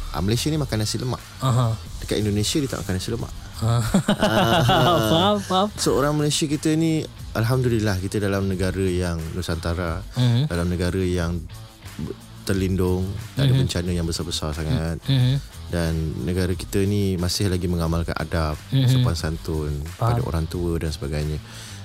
Ah, 0.08 0.20
Malaysia 0.20 0.46
ni 0.46 0.56
makan 0.56 0.78
nasi 0.78 0.96
lemak. 0.96 1.18
Aha. 1.40 1.72
Dekat 1.98 2.16
Indonesia 2.16 2.56
dia 2.56 2.68
tak 2.68 2.80
makan 2.80 2.94
nasi 2.94 3.08
lemak. 3.08 3.32
Ah. 3.62 3.82
Faham 5.10 5.36
Faham 5.38 5.68
So 5.74 5.94
orang 5.94 6.14
Malaysia 6.14 6.44
kita 6.44 6.74
ni 6.74 7.06
alhamdulillah 7.32 7.96
kita 7.96 8.18
dalam 8.18 8.44
negara 8.44 8.82
yang 8.82 9.22
nusantara, 9.32 10.02
Mhm. 10.12 10.42
dalam 10.46 10.66
negara 10.66 10.98
yang 10.98 11.38
terlindung, 12.42 13.06
tak 13.32 13.46
ada 13.46 13.54
bencana 13.54 13.90
yang 13.90 14.02
besar-besar 14.02 14.50
sangat 14.50 14.98
Mhm. 15.00 15.34
dan 15.70 15.92
negara 16.20 16.50
kita 16.52 16.82
ni 16.82 17.14
masih 17.14 17.46
lagi 17.46 17.64
mengamalkan 17.64 18.12
adab, 18.12 18.58
Mhm. 18.68 18.88
sopan 18.90 19.14
santun 19.14 19.72
Faham. 19.88 20.18
pada 20.18 20.20
orang 20.24 20.44
tua 20.44 20.74
dan 20.76 20.90
sebagainya. 20.90 21.38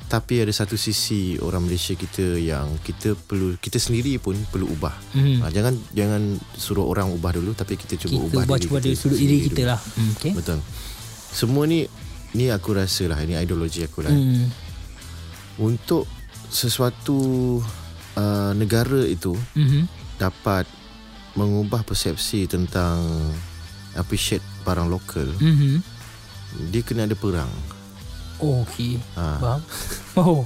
Tapi 0.08 0.40
ada 0.40 0.50
satu 0.50 0.74
sisi 0.74 1.36
orang 1.38 1.68
Malaysia 1.68 1.92
kita 1.92 2.40
yang 2.40 2.80
kita 2.80 3.12
perlu 3.14 3.60
kita 3.60 3.76
sendiri 3.76 4.16
pun 4.18 4.34
perlu 4.48 4.72
ubah. 4.72 4.96
Mhm. 5.14 5.44
Ha, 5.44 5.52
jangan 5.52 5.76
jangan 5.92 6.22
suruh 6.56 6.88
orang 6.88 7.12
ubah 7.12 7.36
dulu 7.36 7.52
tapi 7.52 7.76
kita 7.76 8.00
cuba 8.00 8.16
Kita 8.18 8.24
ubah 8.26 8.42
buat 8.42 8.58
diri 8.58 8.66
cuba 8.66 8.78
kita 8.78 8.88
dari 8.88 8.96
sudut 8.96 9.20
diri 9.20 9.38
kita 9.46 9.64
lah. 9.68 9.80
Hmm, 9.94 10.12
okay. 10.16 10.32
Betul. 10.32 10.60
Semua 11.30 11.64
ni 11.64 11.86
ni 12.32 12.48
aku 12.48 12.72
rasa 12.72 13.08
lah 13.08 13.20
ini 13.20 13.34
ideologi 13.34 13.82
aku 13.82 14.02
lah. 14.02 14.12
Hmm. 14.12 14.48
Untuk 15.58 16.06
sesuatu 16.48 17.18
uh, 18.14 18.52
negara 18.54 19.04
itu 19.04 19.34
Mhm. 19.54 19.90
dapat 20.16 20.66
mengubah 21.34 21.82
persepsi 21.82 22.46
tentang 22.46 23.02
appreciate 23.94 24.42
barang 24.64 24.88
lokal, 24.88 25.28
Mhm. 25.38 25.82
dia 26.70 26.82
kena 26.82 27.06
ada 27.06 27.14
perang. 27.14 27.50
Oh, 28.38 28.62
okey. 28.64 29.02
Ha. 29.16 29.26
Faham? 29.38 29.62
Oh. 30.16 30.46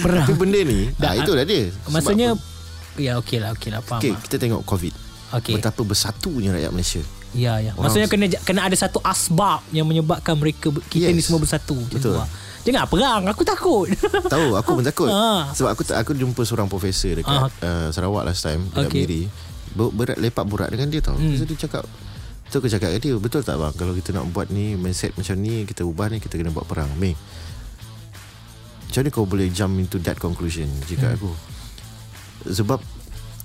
Perang. 0.00 0.22
Tapi 0.22 0.38
benda 0.38 0.60
ni, 0.62 0.86
Dah, 1.02 1.12
dah, 1.12 1.12
itulah 1.18 1.42
dia. 1.42 1.70
Maksudnya 1.88 2.34
apa? 2.34 2.42
ya 2.96 3.18
okey 3.18 3.38
lah, 3.38 3.50
okey 3.54 3.70
lah 3.70 3.82
faham. 3.82 4.00
okay, 4.00 4.14
lah. 4.14 4.22
kita 4.22 4.36
tengok 4.38 4.62
COVID. 4.64 4.94
Okey. 5.34 5.54
Betapa 5.58 5.82
bersatunya 5.82 6.54
rakyat 6.54 6.70
Malaysia. 6.70 7.02
Ya 7.32 7.60
ya. 7.60 7.76
Orang- 7.76 7.88
Maksudnya 7.88 8.08
kena 8.08 8.26
kena 8.40 8.60
ada 8.64 8.76
satu 8.76 8.98
asbab 9.00 9.60
yang 9.68 9.84
menyebabkan 9.84 10.34
mereka 10.34 10.72
kita 10.88 11.08
ni 11.08 11.20
Yes. 11.20 11.28
semua 11.28 11.40
bersatu 11.40 11.76
Betul. 11.88 12.00
tu. 12.00 12.10
lah. 12.16 12.28
Jangan 12.64 12.84
perang, 12.84 13.22
aku 13.24 13.42
takut. 13.42 13.86
Tahu 14.34 14.48
aku 14.54 14.70
pun 14.76 14.84
takut. 14.84 15.08
Ah. 15.08 15.48
Sebab 15.52 15.72
aku 15.72 15.82
aku 15.88 16.12
jumpa 16.12 16.40
seorang 16.42 16.68
profesor 16.68 17.16
dekat 17.16 17.32
Ah. 17.32 17.48
uh, 17.64 17.88
Sarawak 17.88 18.24
last 18.24 18.44
time 18.44 18.68
dekat 18.68 18.88
Okay. 18.88 19.02
Miri. 19.04 19.22
Ber, 19.68 19.92
berat 19.92 20.16
lepak 20.16 20.44
borak 20.44 20.68
dengan 20.68 20.88
dia 20.88 21.00
tau. 21.00 21.16
Hmm. 21.16 21.32
Hmm. 21.32 21.44
dia 21.44 21.56
cakap 21.58 21.84
Tu 22.48 22.56
aku 22.56 22.64
cakap 22.66 22.96
dia 22.96 23.12
Betul 23.20 23.44
tak 23.44 23.60
bang 23.60 23.76
Kalau 23.76 23.92
kita 23.92 24.16
nak 24.16 24.32
buat 24.32 24.48
ni 24.48 24.72
Mindset 24.72 25.12
macam 25.12 25.36
ni 25.36 25.68
Kita 25.68 25.84
ubah 25.84 26.08
ni 26.08 26.16
Kita 26.16 26.32
kena 26.32 26.48
buat 26.48 26.64
perang 26.64 26.88
Mei 26.96 27.12
Macam 28.88 29.00
mana 29.04 29.08
kau 29.12 29.28
boleh 29.28 29.52
Jump 29.52 29.76
into 29.76 30.00
that 30.00 30.16
conclusion 30.16 30.64
Jika 30.88 31.12
hmm. 31.12 31.16
aku 31.20 31.30
Sebab 32.48 32.80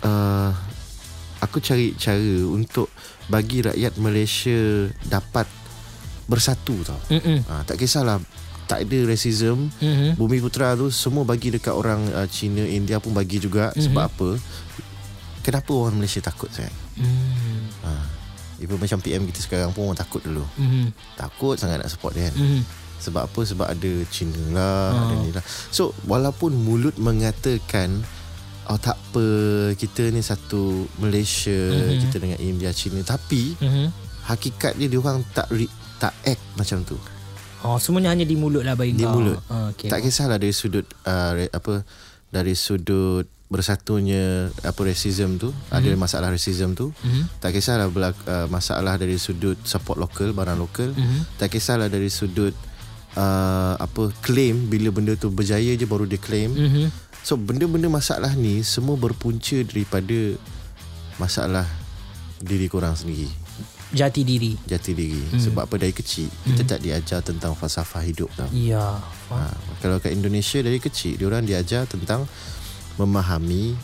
uh, 0.07 0.51
Aku 1.43 1.59
cari 1.59 1.91
cara 1.93 2.17
Untuk 2.45 2.87
Bagi 3.25 3.61
rakyat 3.61 3.93
Malaysia 3.97 4.55
Dapat 5.03 5.45
Bersatu 6.23 6.79
tau 6.81 6.99
Mm-mm. 7.09 7.43
ha, 7.45 7.61
Tak 7.61 7.75
kisahlah 7.75 8.23
Tak 8.63 8.81
ada 8.81 8.99
racism 9.03 9.67
Mhm. 9.75 10.15
Bumi 10.15 10.39
Putra 10.39 10.71
tu 10.73 10.87
Semua 10.87 11.21
bagi 11.21 11.49
dekat 11.49 11.71
orang 11.71 12.07
uh, 12.09 12.25
China 12.25 12.63
India 12.63 12.97
pun 12.97 13.11
bagi 13.11 13.37
juga 13.37 13.69
Mhm. 13.71 13.81
Sebab 13.81 14.03
apa 14.03 14.29
Kenapa 15.41 15.71
orang 15.73 15.99
Malaysia 15.99 16.19
takut 16.19 16.47
sangat 16.47 16.71
Hmm. 16.93 17.67
ha. 17.81 17.91
Even 18.57 18.77
macam 18.77 19.01
PM 19.01 19.25
kita 19.25 19.41
sekarang 19.41 19.73
pun 19.73 19.83
Orang 19.85 19.97
takut 19.97 20.21
dulu 20.21 20.45
Mhm. 20.55 20.93
Takut 21.13 21.57
sangat 21.57 21.81
nak 21.81 21.89
support 21.89 22.13
dia 22.13 22.29
kan 22.29 22.35
Mhm. 22.37 22.61
Sebab 23.01 23.27
apa 23.27 23.41
Sebab 23.43 23.67
ada 23.67 23.91
China 24.07 24.39
lah 24.53 24.87
Oh. 24.89 24.99
Ada 25.03 25.15
ni 25.19 25.29
lah 25.31 25.43
So 25.67 25.83
walaupun 26.03 26.55
mulut 26.55 26.95
mengatakan 26.95 27.99
Oh 28.65 28.75
tak 28.75 28.95
apa 28.95 29.25
Kita 29.73 30.07
ni 30.07 30.19
satu 30.19 30.87
Malaysia 30.97 31.51
Mhm. 31.51 31.99
Kita 32.01 32.15
dengan 32.17 32.39
India 32.39 32.71
China 32.71 33.01
Tapi 33.01 33.57
Mhm. 33.57 33.85
Hakikat 34.23 34.75
dia 34.75 34.87
orang 34.93 35.19
tak 35.29 35.47
re, 35.49 35.67
Tak 35.97 36.13
act 36.23 36.43
macam 36.55 36.83
tu 36.83 36.95
Oh, 37.61 37.75
semuanya 37.77 38.11
hanya 38.11 38.23
di 38.23 38.35
mulut 38.35 38.59
lah 38.61 38.75
bagi 38.75 38.91
Di 38.91 39.01
kau. 39.01 39.15
mulut. 39.15 39.39
Ah, 39.47 39.71
okay. 39.71 39.87
Tak 39.87 39.99
kisahlah 40.01 40.35
dari 40.35 40.51
sudut 40.51 40.83
uh, 41.01 41.31
re, 41.33 41.47
apa 41.47 41.87
dari 42.27 42.53
sudut 42.53 43.23
bersatunya 43.47 44.49
apa 44.59 44.81
racism 44.83 45.37
tu 45.37 45.47
mm-hmm. 45.47 45.71
ada 45.71 45.89
masalah 45.93 46.27
racism 46.27 46.73
tu 46.73 46.91
Mhm. 46.99 47.37
tak 47.37 47.53
kisahlah 47.53 47.87
belak, 47.87 48.19
uh, 48.25 48.47
masalah 48.47 48.97
dari 48.97 49.15
sudut 49.15 49.55
support 49.61 49.95
lokal 49.95 50.31
barang 50.31 50.57
lokal 50.57 50.91
Mhm. 50.91 51.37
tak 51.37 51.47
kisahlah 51.49 51.87
dari 51.87 52.09
sudut 52.09 52.51
uh, 53.13 53.77
apa 53.77 54.11
claim 54.19 54.67
bila 54.67 54.89
benda 54.89 55.13
tu 55.13 55.29
berjaya 55.29 55.71
je 55.71 55.85
baru 55.85 56.03
dia 56.03 56.17
claim 56.17 56.49
Mhm. 56.49 56.89
So 57.23 57.33
benda-benda 57.33 57.87
masalah 57.87 58.35
ni 58.35 58.61
semua 58.61 58.93
berpunca 58.93 59.57
daripada 59.63 60.35
masalah 61.15 61.65
diri 62.37 62.67
korang 62.67 62.93
sendiri. 62.93 63.31
Jati 63.93 64.25
diri. 64.25 64.57
jati 64.65 64.91
diri. 64.91 65.21
Hmm. 65.29 65.37
sebab 65.37 65.69
apa? 65.69 65.77
Dari 65.77 65.93
kecil. 65.93 66.25
Kita 66.43 66.65
tak 66.65 66.81
diajar 66.81 67.21
tentang 67.21 67.53
falsafah 67.53 68.01
hidup 68.01 68.25
tau. 68.33 68.49
Ya. 68.49 68.97
Ha, 69.29 69.37
kalau 69.79 70.01
kat 70.01 70.09
Indonesia 70.11 70.59
dari 70.59 70.77
kecil 70.77 71.13
dia 71.13 71.29
orang 71.29 71.45
diajar 71.45 71.85
tentang 71.85 72.25
memahami 72.97 73.77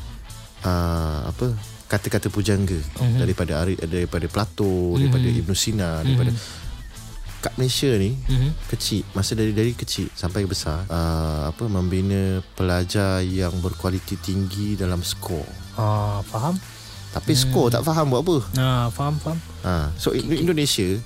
uh, 0.65 1.30
apa? 1.30 1.54
Kata-kata 1.86 2.30
pujangga 2.30 2.78
Mhm. 3.02 3.17
daripada 3.17 3.62
Ari, 3.62 3.73
daripada 3.80 4.25
Plato, 4.25 4.93
daripada 4.93 5.25
Ibn 5.25 5.54
Sina, 5.54 6.02
daripada 6.02 6.30
kat 7.39 7.56
Malaysia 7.56 7.88
ni 7.95 8.19
Mhm. 8.28 8.52
kecil 8.67 9.04
masa 9.12 9.32
dari 9.32 9.52
dari 9.52 9.71
kecil 9.71 10.12
sampai 10.12 10.43
besar 10.43 10.84
uh, 10.86 11.47
apa 11.47 11.63
membina 11.65 12.43
pelajar 12.54 13.19
yang 13.21 13.56
berkualiti 13.60 14.15
tinggi 14.15 14.75
dalam 14.75 14.99
skor. 14.99 15.47
Ah, 15.73 16.19
faham? 16.23 16.60
Tapi 17.10 17.32
skor 17.34 17.71
tak 17.71 17.82
faham 17.82 18.12
buat 18.12 18.21
apa. 18.21 18.38
Ah, 18.54 18.88
faham, 18.89 19.15
faham. 19.17 19.39
Ha, 19.63 19.95
so 19.95 20.12
okay, 20.12 20.21
Indonesia 20.36 20.99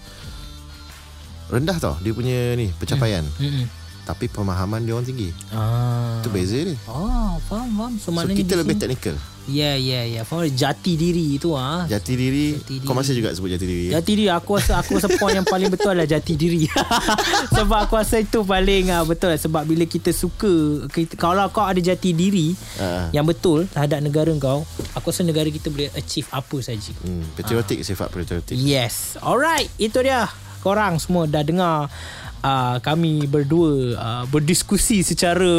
rendah 1.47 1.77
tau 1.77 1.95
dia 2.01 2.11
punya 2.11 2.57
ni 2.57 2.73
pencapaian. 2.75 3.21
Mhm. 3.37 3.82
Tapi 4.03 4.27
pemahaman 4.27 4.83
dia 4.83 4.93
orang 4.93 5.05
tinggi. 5.05 5.31
Ah. 5.49 6.19
Itu 6.19 6.27
beza 6.27 6.59
dia. 6.59 6.75
Oh, 6.85 7.39
faham, 7.41 7.71
faham. 7.71 7.93
So, 7.95 8.11
So 8.11 8.27
kita 8.27 8.53
lebih 8.53 8.75
sini- 8.75 8.83
teknikal. 8.93 9.15
Ya, 9.43 9.75
ya, 9.75 10.03
ya. 10.03 10.23
Faham 10.23 10.47
jati 10.47 10.95
diri 10.95 11.35
tu 11.35 11.51
ah. 11.51 11.83
Jati 11.83 12.11
diri, 12.13 12.55
Jati 12.57 12.79
Kau 12.79 12.91
diri. 12.91 12.97
masih 12.97 13.13
juga 13.13 13.29
sebut 13.29 13.49
jati 13.49 13.63
diri 13.65 13.83
ya? 13.85 13.91
Jati 13.93 14.11
diri 14.13 14.25
aku 14.29 14.55
rasa 14.55 14.79
aku 14.79 14.95
rasa 14.95 15.11
point 15.13 15.35
yang 15.35 15.43
paling 15.45 15.67
betul 15.67 15.91
adalah 15.91 16.07
jati 16.09 16.33
diri. 16.33 16.63
sebab 17.55 17.79
aku 17.81 17.95
rasa 17.95 18.19
itu 18.19 18.39
paling 18.41 18.87
uh, 18.89 19.03
betul 19.03 19.27
lah. 19.27 19.37
sebab 19.37 19.63
bila 19.63 19.83
kita 19.83 20.11
suka 20.11 20.47
kita, 20.87 21.15
kalau 21.15 21.43
kau 21.49 21.63
ada 21.63 21.79
jati 21.79 22.11
diri 22.11 22.55
Ah. 22.75 23.11
yang 23.11 23.23
betul 23.23 23.67
terhadap 23.67 23.99
negara 23.99 24.31
kau, 24.37 24.63
aku 24.93 25.05
rasa 25.05 25.21
negara 25.21 25.47
kita 25.47 25.67
boleh 25.67 25.91
achieve 25.93 26.27
apa 26.29 26.57
saja. 26.59 26.91
hmm, 26.97 27.35
Patriotik 27.35 27.79
sifat 27.81 28.11
patriotik 28.11 28.55
Yes. 28.55 29.15
Alright, 29.17 29.67
itu 29.77 29.99
dia. 29.99 30.27
Korang 30.63 30.95
semua 30.95 31.27
dah 31.27 31.43
dengar 31.43 31.91
uh, 32.39 32.75
kami 32.79 33.27
berdua 33.27 33.99
uh, 33.99 34.23
berdiskusi 34.31 35.03
secara 35.03 35.51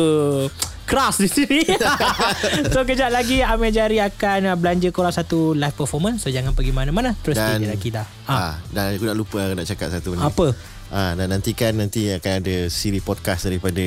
keras 0.85 1.21
di 1.21 1.29
sini. 1.29 1.61
so 2.73 2.85
kejap 2.85 3.13
lagi 3.13 3.41
Amir 3.41 3.73
Jari 3.73 4.01
akan 4.01 4.53
uh, 4.53 4.57
belanja 4.57 4.89
korang 4.93 5.13
satu 5.13 5.57
live 5.57 5.77
performance. 5.77 6.25
So 6.25 6.33
jangan 6.33 6.53
pergi 6.53 6.73
mana-mana. 6.73 7.17
Terus 7.21 7.41
Dan 7.41 7.65
kita. 7.81 8.05
Ha. 8.29 8.33
ah, 8.33 8.55
Dan 8.73 8.97
aku 8.97 9.05
nak 9.09 9.17
lupa 9.17 9.41
nak 9.53 9.69
cakap 9.69 9.93
satu 9.93 10.17
ni 10.17 10.25
Apa? 10.25 10.57
Ah, 10.95 11.19
dan 11.19 11.27
nantikan 11.27 11.75
nanti 11.75 12.07
akan 12.07 12.39
ada 12.39 12.71
siri 12.71 13.03
podcast 13.03 13.51
daripada 13.51 13.83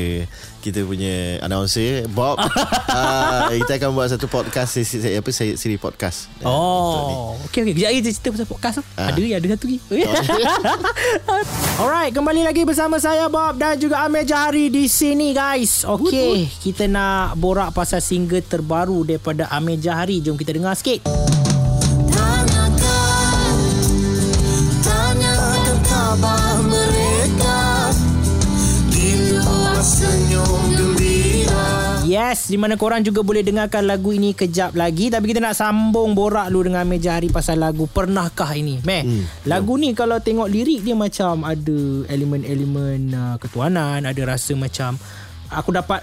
kita 0.59 0.83
punya 0.83 1.39
announcer 1.39 2.03
Bob. 2.11 2.35
ah, 2.35 3.47
kita 3.63 3.79
akan 3.79 3.95
buat 3.95 4.11
satu 4.11 4.27
podcast 4.27 4.75
siri, 4.75 4.83
siri- 4.83 5.15
apa 5.15 5.31
siri, 5.31 5.55
siri 5.55 5.79
podcast. 5.79 6.27
Oh, 6.43 7.39
okey 7.47 7.63
okey. 7.63 7.73
Kejap 7.79 7.87
lagi 7.87 7.97
kita 8.03 8.09
cerita 8.11 8.29
pasal 8.35 8.47
podcast 8.51 8.75
tu. 8.75 8.83
Ah. 8.99 9.07
Ada 9.07 9.39
ada 9.39 9.47
satu 9.55 9.65
lagi. 9.65 9.79
Alright, 11.79 12.11
kembali 12.11 12.41
lagi 12.43 12.67
bersama 12.67 12.99
saya 12.99 13.31
Bob 13.31 13.55
dan 13.55 13.79
juga 13.79 14.03
Amir 14.03 14.27
Jahari 14.27 14.67
di 14.67 14.91
sini 14.91 15.31
guys. 15.31 15.87
Okey, 15.87 16.51
kita 16.59 16.91
nak 16.91 17.39
borak 17.39 17.71
pasal 17.71 18.03
single 18.03 18.43
terbaru 18.43 19.07
daripada 19.07 19.47
Amir 19.47 19.79
Jahari. 19.79 20.19
Jom 20.19 20.35
kita 20.35 20.51
dengar 20.51 20.75
sikit. 20.75 21.07
Tanyakan 22.11 23.55
Tanyakan 24.83 25.77
kabar 25.87 26.56
Yes, 32.17 32.49
di 32.49 32.57
mana 32.57 32.73
korang 32.73 33.05
juga 33.05 33.21
boleh 33.21 33.45
dengarkan 33.45 33.85
lagu 33.85 34.09
ini 34.09 34.33
kejap 34.33 34.73
lagi 34.73 35.13
tapi 35.13 35.29
kita 35.29 35.37
nak 35.37 35.53
sambung 35.53 36.17
borak 36.17 36.49
dulu 36.49 36.73
dengan 36.73 36.81
Amir 36.81 36.97
Jahari 36.97 37.29
pasal 37.29 37.61
lagu 37.61 37.85
Pernahkah 37.85 38.57
ini. 38.57 38.81
Meh, 38.81 39.05
hmm, 39.05 39.45
lagu 39.45 39.77
ni 39.77 39.93
kalau 39.93 40.17
tengok 40.17 40.49
lirik 40.49 40.81
dia 40.81 40.97
macam 40.97 41.45
ada 41.45 41.79
elemen-elemen 42.09 43.13
uh, 43.13 43.35
ketuanan, 43.37 44.01
ada 44.01 44.21
rasa 44.25 44.57
macam 44.57 44.97
aku 45.53 45.69
dapat 45.69 46.01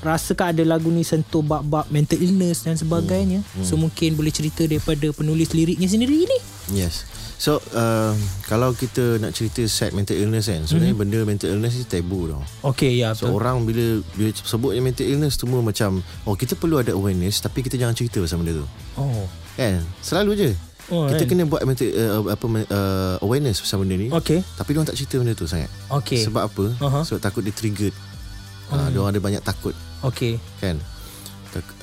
rasakan 0.00 0.56
ada 0.56 0.64
lagu 0.64 0.88
ni 0.88 1.04
sentuh 1.04 1.44
bab-bab 1.44 1.84
mental 1.92 2.16
illness 2.16 2.64
dan 2.64 2.80
sebagainya. 2.80 3.44
Hmm, 3.44 3.60
hmm. 3.60 3.66
So 3.68 3.76
mungkin 3.76 4.16
boleh 4.16 4.32
cerita 4.32 4.64
daripada 4.64 5.12
penulis 5.12 5.52
liriknya 5.52 5.86
sendiri 5.86 6.16
ni. 6.24 6.38
Yes. 6.72 7.04
So 7.42 7.58
uh, 7.74 8.14
kalau 8.46 8.70
kita 8.70 9.18
nak 9.18 9.34
cerita 9.34 9.66
set 9.66 9.90
mental 9.90 10.14
illness 10.14 10.46
kan, 10.46 10.62
sebenarnya 10.62 10.94
mm-hmm. 10.94 11.10
benda 11.10 11.26
mental 11.26 11.48
illness 11.50 11.74
ni 11.74 11.82
tabu 11.82 12.30
tau. 12.30 12.38
Okey, 12.70 13.02
ya 13.02 13.18
So 13.18 13.26
betul. 13.26 13.42
orang 13.42 13.56
bila 13.66 13.86
bila 14.14 14.30
sebutnya 14.30 14.78
mental 14.78 15.06
illness 15.10 15.34
semua 15.34 15.58
macam 15.58 15.98
oh 16.22 16.38
kita 16.38 16.54
perlu 16.54 16.78
ada 16.78 16.94
awareness 16.94 17.42
tapi 17.42 17.66
kita 17.66 17.74
jangan 17.74 17.98
cerita 17.98 18.22
pasal 18.22 18.38
benda 18.38 18.62
tu. 18.62 18.66
Oh. 18.94 19.26
Kan? 19.58 19.82
Selalu 19.98 20.30
je. 20.38 20.50
Oh, 20.86 21.10
kita 21.10 21.26
kan? 21.26 21.34
kena 21.34 21.42
buat 21.50 21.66
mental 21.66 21.90
uh, 21.90 22.30
apa 22.30 22.44
uh, 22.46 23.16
awareness 23.26 23.58
pasal 23.58 23.82
benda 23.82 23.98
ni. 23.98 24.06
Okey. 24.14 24.38
Tapi 24.38 24.68
dia 24.70 24.86
tak 24.86 24.98
cerita 25.02 25.14
benda 25.18 25.34
tu 25.34 25.50
sangat. 25.50 25.66
Okey. 25.90 26.22
Sebab 26.22 26.42
apa? 26.46 26.64
Aha. 26.78 27.00
Sebab 27.02 27.18
takut 27.18 27.42
dia 27.42 27.50
triggered. 27.50 27.94
uh, 28.70 28.88
dia 28.88 28.98
orang 29.02 29.12
ada 29.12 29.22
banyak 29.22 29.42
takut 29.42 29.74
Okay. 30.02 30.40
kan 30.58 30.82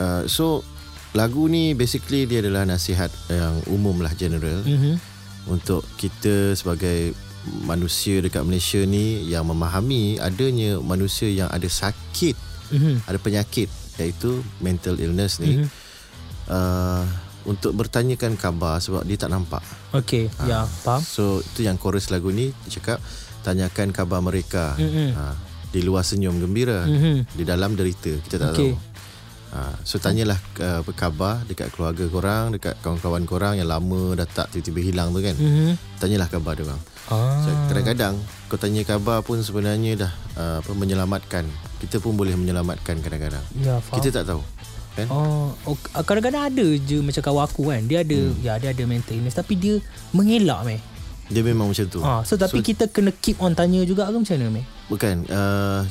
uh, 0.01 0.23
so 0.27 0.65
lagu 1.15 1.47
ni 1.47 1.73
basically 1.73 2.25
dia 2.25 2.43
adalah 2.43 2.65
nasihat 2.65 3.09
yang 3.29 3.55
umum 3.69 4.01
lah 4.01 4.11
general 4.13 4.61
Mhm. 4.65 4.99
Untuk 5.49 5.81
kita 5.97 6.53
sebagai 6.53 7.11
manusia 7.65 8.19
dekat 8.19 8.45
Malaysia 8.45 8.77
ni 8.81 9.25
yang 9.25 9.43
memahami 9.43 10.17
adanya 10.17 10.77
manusia 10.77 11.27
yang 11.27 11.49
ada 11.49 11.65
sakit 11.65 12.35
Mhm. 12.69 13.01
ada 13.03 13.17
penyakit 13.17 13.65
iaitu 13.97 14.39
mental 14.59 14.95
illness 14.95 15.41
ni 15.41 15.57
Mhm. 15.57 15.67
uh, 16.47 17.03
untuk 17.43 17.73
bertanyakan 17.73 18.37
khabar 18.37 18.77
sebab 18.77 19.01
dia 19.03 19.17
tak 19.17 19.31
nampak 19.31 19.63
Okay. 19.89 20.29
Ya, 20.45 20.67
faham. 20.67 21.01
so 21.01 21.41
itu 21.41 21.65
yang 21.65 21.75
chorus 21.75 22.13
lagu 22.13 22.29
ni 22.29 22.53
dia 22.63 22.77
cakap 22.77 23.01
tanyakan 23.41 23.89
khabar 23.89 24.21
mereka 24.21 24.77
Mhm. 24.77 25.09
ha, 25.15 25.33
di 25.69 25.81
luar 25.81 26.03
senyum 26.03 26.37
gembira 26.37 26.85
Mhm. 26.85 27.25
di 27.33 27.43
dalam 27.43 27.73
derita 27.73 28.13
kita 28.19 28.35
tak 28.37 28.53
Okey. 28.53 28.73
tahu 28.75 28.88
ha, 29.49 29.73
so 29.81 29.97
tanyalah 29.97 30.37
uh, 30.57 30.79
apa 30.79 30.91
khabar 30.91 31.41
dekat 31.43 31.69
keluarga 31.69 32.05
korang 32.05 32.51
dekat 32.51 32.75
kawan-kawan 32.79 33.23
korang 33.23 33.53
yang 33.53 33.65
lama 33.65 34.13
dah 34.13 34.25
tak 34.25 34.47
tiba-tiba 34.51 34.79
hilang 34.83 35.09
tu 35.09 35.19
kan 35.19 35.33
Mhm. 35.33 35.77
tanyalah 35.97 36.27
khabar 36.27 36.53
dia 36.53 36.65
orang 36.65 36.81
Ah. 37.07 37.41
so, 37.41 37.49
kadang-kadang 37.67 38.13
kau 38.45 38.55
tanya 38.55 38.81
khabar 38.83 39.19
pun 39.19 39.39
sebenarnya 39.39 39.97
dah 39.99 40.11
uh, 40.35 40.57
apa 40.59 40.71
menyelamatkan 40.71 41.41
kita 41.77 41.97
pun 41.97 42.13
boleh 42.13 42.33
menyelamatkan 42.33 42.99
kadang-kadang 42.99 43.41
Ya, 43.55 43.77
faham. 43.79 43.97
kita 43.97 44.13
tak 44.13 44.25
tahu 44.27 44.41
kan 44.91 45.07
Oh, 45.07 45.49
oh, 45.65 45.73
kadang-kadang 45.99 46.45
ada 46.45 46.67
je 46.77 46.99
macam 46.99 47.21
kawan 47.23 47.45
aku 47.45 47.61
kan. 47.67 47.81
Dia 47.83 48.01
ada 48.01 48.19
hmm. 48.19 48.41
ya 48.41 48.53
dia 48.55 48.69
ada 48.69 48.83
mental 48.83 49.15
illness 49.15 49.33
tapi 49.33 49.53
dia 49.55 49.79
mengelak 50.11 50.61
meh. 50.63 50.81
dia 51.25 51.41
memang 51.41 51.69
macam 51.69 51.85
tu 51.85 51.97
Ha, 51.99 52.21
so 52.21 52.33
tapi 52.35 52.57
so, 52.57 52.65
kita 52.65 52.85
kena 52.85 53.09
keep 53.15 53.37
on 53.37 53.53
tanya 53.53 53.81
juga 53.83 54.05
ke 54.05 54.17
macam 54.17 54.33
mana 54.35 54.49
meh? 54.51 54.65
bukan 54.85 55.15
uh, 55.29 55.81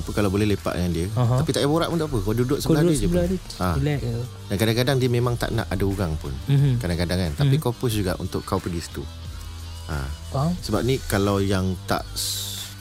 apa 0.00 0.10
kalau 0.10 0.28
boleh 0.28 0.46
lepak 0.46 0.72
dengan 0.72 0.90
dia 0.90 1.06
Aha. 1.12 1.38
tapi 1.38 1.50
tak 1.50 1.60
payah 1.60 1.70
borak 1.70 1.88
pun 1.88 1.96
tak 1.96 2.06
apa 2.06 2.16
kau 2.18 2.34
duduk 2.34 2.56
Kau 2.56 2.64
sebelah 2.66 2.82
duduk 2.82 2.90
dia 2.90 2.96
je 2.96 3.04
sebelah 3.04 3.22
pun. 3.22 3.30
dia. 3.30 3.40
Ha. 3.56 3.68
Relax 3.74 4.00
dan 4.42 4.56
kadang-kadang 4.56 4.96
dia 4.96 5.08
memang 5.08 5.34
tak 5.34 5.50
nak 5.50 5.66
ada 5.66 5.84
orang 5.84 6.12
pun 6.16 6.32
Mhm. 6.46 6.72
kadang-kadang 6.78 7.18
kan 7.20 7.32
tapi 7.36 7.54
kau 7.56 7.70
push 7.70 7.94
juga 7.94 8.16
untuk 8.16 8.40
kau 8.42 8.56
pergi 8.56 8.80
situ 8.80 9.02
ha. 9.86 10.04
Faham? 10.28 10.52
sebab 10.58 10.80
ni 10.82 10.96
kalau 11.02 11.38
yang 11.38 11.76
tak 11.84 12.02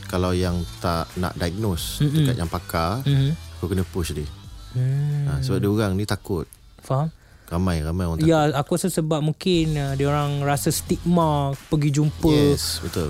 kalau 0.05 0.31
yang 0.31 0.57
tak 0.79 1.05
nak 1.15 1.35
diagnose 1.35 1.99
Mm-mm. 1.99 2.25
dekat 2.25 2.35
yang 2.35 2.49
pakar 2.49 3.03
Mhm. 3.03 3.31
kau 3.57 3.67
kena 3.67 3.83
push 3.85 4.11
dia 4.11 4.25
Hmm. 4.69 5.25
ha, 5.25 5.31
sebab 5.39 5.57
dia 5.57 5.67
orang 5.67 5.91
ni 5.93 6.05
takut 6.05 6.45
Faham? 6.79 7.09
ramai 7.47 7.81
ramai 7.81 8.05
orang 8.05 8.17
takut 8.17 8.29
Ya, 8.29 8.53
aku 8.53 8.75
rasa 8.75 8.87
sebab 8.87 9.17
mungkin 9.19 9.73
uh, 9.73 9.93
dia 9.93 10.05
orang 10.05 10.41
rasa 10.41 10.69
stigma 10.69 11.49
pergi 11.65 11.89
jumpa 11.91 12.29
yes 12.29 12.77
betul 12.79 13.09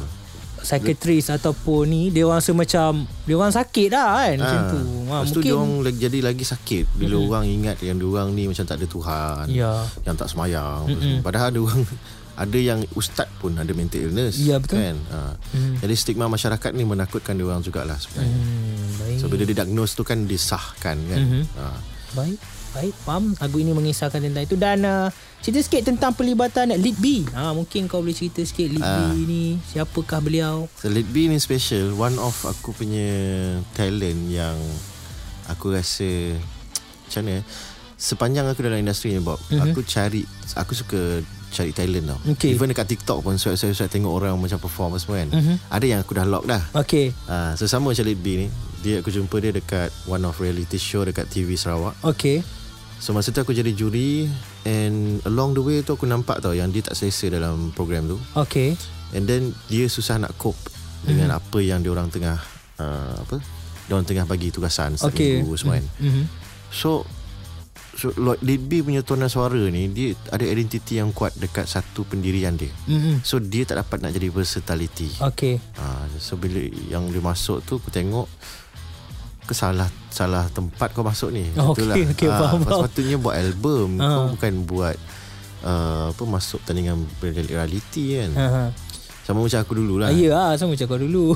psikiatris 0.61 1.31
ataupun 1.31 1.83
ni 1.85 2.03
dia 2.09 2.23
orang 2.23 2.37
rasa 2.37 2.51
macam 2.51 2.91
dia 3.23 3.33
orang 3.33 3.49
sakit 3.49 3.87
dah 3.89 4.09
kan 4.17 4.35
Ah, 4.35 4.39
macam 4.39 4.59
tu. 4.67 4.79
Ha, 4.79 5.15
Lepas 5.15 5.29
tu 5.29 5.39
dia 5.39 5.53
orang 5.53 5.71
jadi 5.91 6.19
lagi 6.21 6.43
sakit 6.43 6.83
Bila 6.93 7.13
mm-hmm. 7.13 7.27
orang 7.27 7.43
ingat 7.45 7.77
yang 7.79 7.95
dia 7.95 8.07
orang 8.07 8.27
ni 8.31 8.43
macam 8.45 8.63
tak 8.63 8.77
ada 8.77 8.85
Tuhan 8.85 9.45
Ya. 9.49 9.71
Yang 10.03 10.15
tak 10.15 10.27
semayang 10.29 10.81
mm-hmm. 10.85 11.15
Padahal 11.19 11.49
ada 11.49 11.59
orang 11.59 11.81
Ada 12.39 12.55
yang 12.55 12.79
ustaz 12.93 13.27
pun 13.35 13.51
ada 13.53 13.67
mental 13.69 13.99
illness 14.01 14.39
Ya, 14.39 14.55
betul. 14.57 14.79
kan? 14.79 14.95
Ha. 15.09 15.19
Mm-hmm. 15.35 15.73
Jadi 15.79 15.93
stigma 15.93 16.25
masyarakat 16.25 16.71
ni 16.71 16.83
menakutkan 16.83 17.33
dia 17.33 17.43
orang 17.43 17.59
jugalah 17.59 17.95
sebenarnya 17.95 18.31
Hmm, 18.31 18.87
baik. 18.97 19.17
So 19.17 19.27
bila 19.27 19.43
dia 19.43 19.57
diagnose 19.57 19.91
tu 19.91 20.03
kan 20.03 20.23
disahkan 20.23 20.97
kan 21.03 21.19
Mhm. 21.19 21.43
ha. 21.55 21.75
Baik. 22.15 22.39
Baik, 22.71 22.93
faham. 22.99 23.33
Lagu 23.33 23.57
ini 23.57 23.71
mengisahkan 23.71 24.19
tentang 24.19 24.43
itu 24.43 24.53
dan 24.53 24.79
uh, 24.81 25.09
cerita 25.39 25.57
sikit 25.59 25.81
tentang 25.85 26.11
pelibatan 26.11 26.69
Lead 26.71 26.95
B. 26.95 27.25
Ha, 27.29 27.49
mungkin 27.51 27.85
kau 27.85 27.99
boleh 27.99 28.13
cerita 28.13 28.39
sikit 28.39 28.67
Lead 28.67 28.79
Ah. 28.79 29.09
B 29.09 29.25
ni, 29.25 29.43
siapakah 29.65 30.19
beliau? 30.19 30.69
So 30.75 30.87
Lead 30.87 31.07
B 31.07 31.25
ni 31.25 31.37
special 31.37 31.93
One 31.93 32.15
of 32.15 32.37
aku 32.43 32.71
punya 32.71 33.09
talent 33.73 34.27
yang 34.27 34.53
Aku 35.47 35.69
rasa 35.69 36.37
Macam 37.03 37.21
mana 37.23 37.41
eh? 37.41 37.43
Sepanjang 37.95 38.45
aku 38.45 38.61
dalam 38.61 38.77
industri 38.77 39.09
ni 39.09 39.19
Bob 39.19 39.41
mm-hmm. 39.41 39.65
Aku 39.65 39.81
cari 39.81 40.21
Aku 40.53 40.71
suka 40.71 41.19
cari 41.49 41.73
talent 41.73 42.05
tau 42.07 42.19
Okay. 42.37 42.53
Even 42.53 42.69
dekat 42.69 42.85
TikTok 42.87 43.19
pun 43.19 43.35
Swipe-swipe 43.35 43.89
tengok 43.89 44.13
orang 44.13 44.37
macam 44.37 44.55
perform 44.55 44.93
semua 44.95 45.19
kan 45.19 45.33
Mhm. 45.33 45.55
Ada 45.67 45.85
yang 45.87 45.99
aku 45.99 46.13
dah 46.13 46.23
lock 46.23 46.45
dah 46.45 46.61
Okey. 46.75 47.11
ha, 47.25 47.57
So 47.57 47.65
sama 47.65 47.89
macam 47.89 48.05
Lead 48.05 48.21
B 48.21 48.27
ni 48.37 48.47
dia 48.79 49.01
Aku 49.01 49.09
jumpa 49.09 49.35
dia 49.39 49.49
dekat 49.49 49.89
One 50.05 50.21
of 50.23 50.37
reality 50.37 50.77
show 50.77 51.01
Dekat 51.01 51.27
TV 51.27 51.57
Sarawak 51.57 51.97
Okey. 52.05 52.45
So 52.99 53.11
masa 53.11 53.31
tu 53.31 53.39
aku 53.39 53.51
jadi 53.51 53.71
juri 53.71 54.27
And 54.63 55.23
along 55.23 55.55
the 55.55 55.63
way 55.63 55.79
tu 55.79 55.93
Aku 55.93 56.03
nampak 56.03 56.39
tau 56.39 56.51
Yang 56.51 56.69
dia 56.69 56.81
tak 56.83 56.95
selesa 56.95 57.31
dalam 57.31 57.71
program 57.71 58.05
tu 58.05 58.19
Okey. 58.35 58.75
And 59.09 59.23
then 59.23 59.55
dia 59.65 59.87
susah 59.87 60.17
nak 60.17 60.35
cope 60.35 60.59
dengan 60.99 61.31
Mhm. 61.31 61.37
apa 61.37 61.57
yang 61.59 61.79
dia 61.79 61.89
orang 61.89 62.07
tengah 62.07 62.35
uh, 62.77 63.15
apa? 63.17 63.39
Dia 63.81 63.93
orang 63.93 64.03
tengah 64.03 64.25
bagi 64.25 64.51
tugasan 64.51 64.93
setiap 64.93 65.15
Okey. 65.15 65.41
minggu 65.41 65.55
semua 65.55 65.79
kan. 65.79 65.87
Mhm. 65.97 66.23
So 66.69 67.07
so 67.91 68.11
Lloyd 68.13 68.39
Lead 68.39 68.61
B 68.61 68.79
punya 68.79 68.99
tona 68.99 69.25
suara 69.25 69.57
ni 69.65 69.87
dia 69.87 70.11
ada 70.29 70.43
identiti 70.43 70.95
yang 70.95 71.09
kuat 71.09 71.33
dekat 71.33 71.65
satu 71.65 72.03
pendirian 72.03 72.53
dia. 72.53 72.67
Mhm. 72.85 73.23
So 73.23 73.39
dia 73.39 73.63
tak 73.63 73.79
dapat 73.79 74.03
nak 74.03 74.11
jadi 74.11 74.27
versatility. 74.29 75.09
Okey. 75.23 75.57
Ha, 75.73 75.83
so 76.15 76.35
bila 76.35 76.59
yang 76.85 77.07
dia 77.07 77.19
masuk 77.19 77.63
tu 77.63 77.75
aku 77.75 77.89
tengok 77.89 78.27
ke 79.49 79.57
salah 79.57 79.89
salah 80.09 80.45
tempat 80.47 80.93
kau 80.93 81.01
masuk 81.01 81.33
ni. 81.33 81.49
Oh, 81.57 81.73
Itulah. 81.73 81.97
okey, 81.97 82.13
okey, 82.13 82.29
Ah, 82.29 82.37
faham. 82.45 82.61
Sepatutnya 82.61 83.17
buat 83.17 83.33
album. 83.33 83.97
Ah. 83.97 84.05
Kau 84.05 84.37
bukan 84.37 84.53
buat 84.63 84.95
uh, 85.61 86.13
apa 86.13 86.23
masuk 86.23 86.61
tandingan 86.61 87.01
reality 87.19 88.21
kan. 88.21 88.31
Ha 88.31 88.45
ha. 88.45 88.63
Sama 89.25 89.41
macam 89.41 89.57
aku 89.59 89.73
dulu 89.75 89.97
lah. 89.97 90.09
Ya, 90.09 90.33
ah, 90.33 90.53
sama 90.53 90.73
macam 90.73 90.85
kau 90.85 90.97
dulu. 90.97 91.33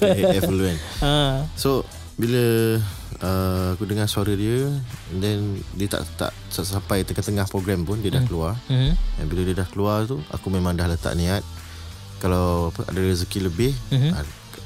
AF 0.00 0.42
dulu 0.44 0.62
kan 0.64 0.78
ha. 1.00 1.14
So 1.62 1.82
Bila 2.14 2.76
uh, 3.18 3.72
Aku 3.72 3.82
dengar 3.84 4.04
suara 4.04 4.30
dia 4.30 4.68
and 5.08 5.18
Then 5.18 5.38
Dia 5.72 5.88
tak 5.88 6.04
tak 6.14 6.30
Sampai 6.52 7.00
tengah-tengah 7.00 7.48
program 7.48 7.82
pun 7.82 7.98
Dia 7.98 8.12
dah 8.12 8.22
keluar 8.22 8.60
Mhm. 8.68 8.92
Dan 8.92 9.24
bila 9.24 9.40
dia 9.42 9.56
dah 9.56 9.66
keluar 9.66 10.04
tu 10.04 10.20
Aku 10.28 10.46
memang 10.48 10.76
dah 10.76 10.84
letak 10.84 11.16
niat 11.16 11.40
Kalau 12.18 12.68
apa, 12.68 12.84
ada 12.86 13.00
rezeki 13.00 13.38
lebih 13.42 13.72
Mhm. 13.90 14.10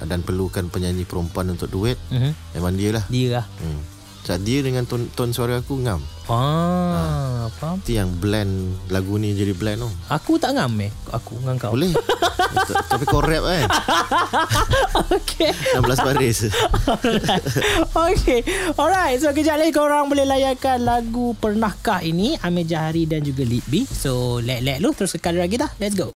Dan 0.00 0.20
perlukan 0.20 0.66
penyanyi 0.66 1.02
perempuan 1.02 1.46
Untuk 1.48 1.68
duet 1.68 1.96
Mhm. 2.08 2.32
Memang 2.52 2.74
dia 2.74 2.90
lah 2.92 3.04
Dia 3.06 3.28
lah. 3.34 3.46
hmm. 3.58 3.80
Sebab 4.24 4.40
dia 4.40 4.58
dengan 4.60 4.82
ton, 4.82 5.04
ton 5.10 5.30
suara 5.30 5.58
aku 5.58 5.76
ngam 5.78 6.00
Ah, 6.24 7.44
faham. 7.52 7.76
Itu 7.76 7.92
yang 7.94 8.08
blend 8.14 8.72
Lagu 8.88 9.14
ni 9.14 9.32
jadi 9.32 9.52
blend 9.52 9.78
tu 9.78 9.90
Aku 10.08 10.36
tak 10.36 10.56
ngam 10.56 10.72
eh. 10.80 10.88
Aku 11.10 11.36
dengan 11.36 11.56
kau. 11.58 11.72
Boleh 11.72 11.92
Tapi 12.88 13.04
kau 13.04 13.20
rap 13.20 13.44
kan 13.44 13.68
Okey. 15.10 15.52
16 15.76 15.84
baris 16.00 16.38
okay 18.08 18.40
Alright 18.74 19.18
So 19.18 19.30
kejap 19.30 19.56
lagi 19.56 19.70
korang 19.70 20.08
boleh 20.08 20.24
layankan 20.24 20.80
lagu 20.80 21.32
Pernahkah 21.34 22.00
ini 22.00 22.36
Amir 22.40 22.64
Jahari 22.64 23.04
dan 23.04 23.20
juga 23.20 23.44
B 23.44 23.84
So 23.84 24.40
let-let 24.40 24.80
lu 24.80 24.92
Terus 24.92 25.14
sekali 25.14 25.36
lagi 25.36 25.56
dah 25.56 25.70
Let's 25.76 25.94
go 25.94 26.12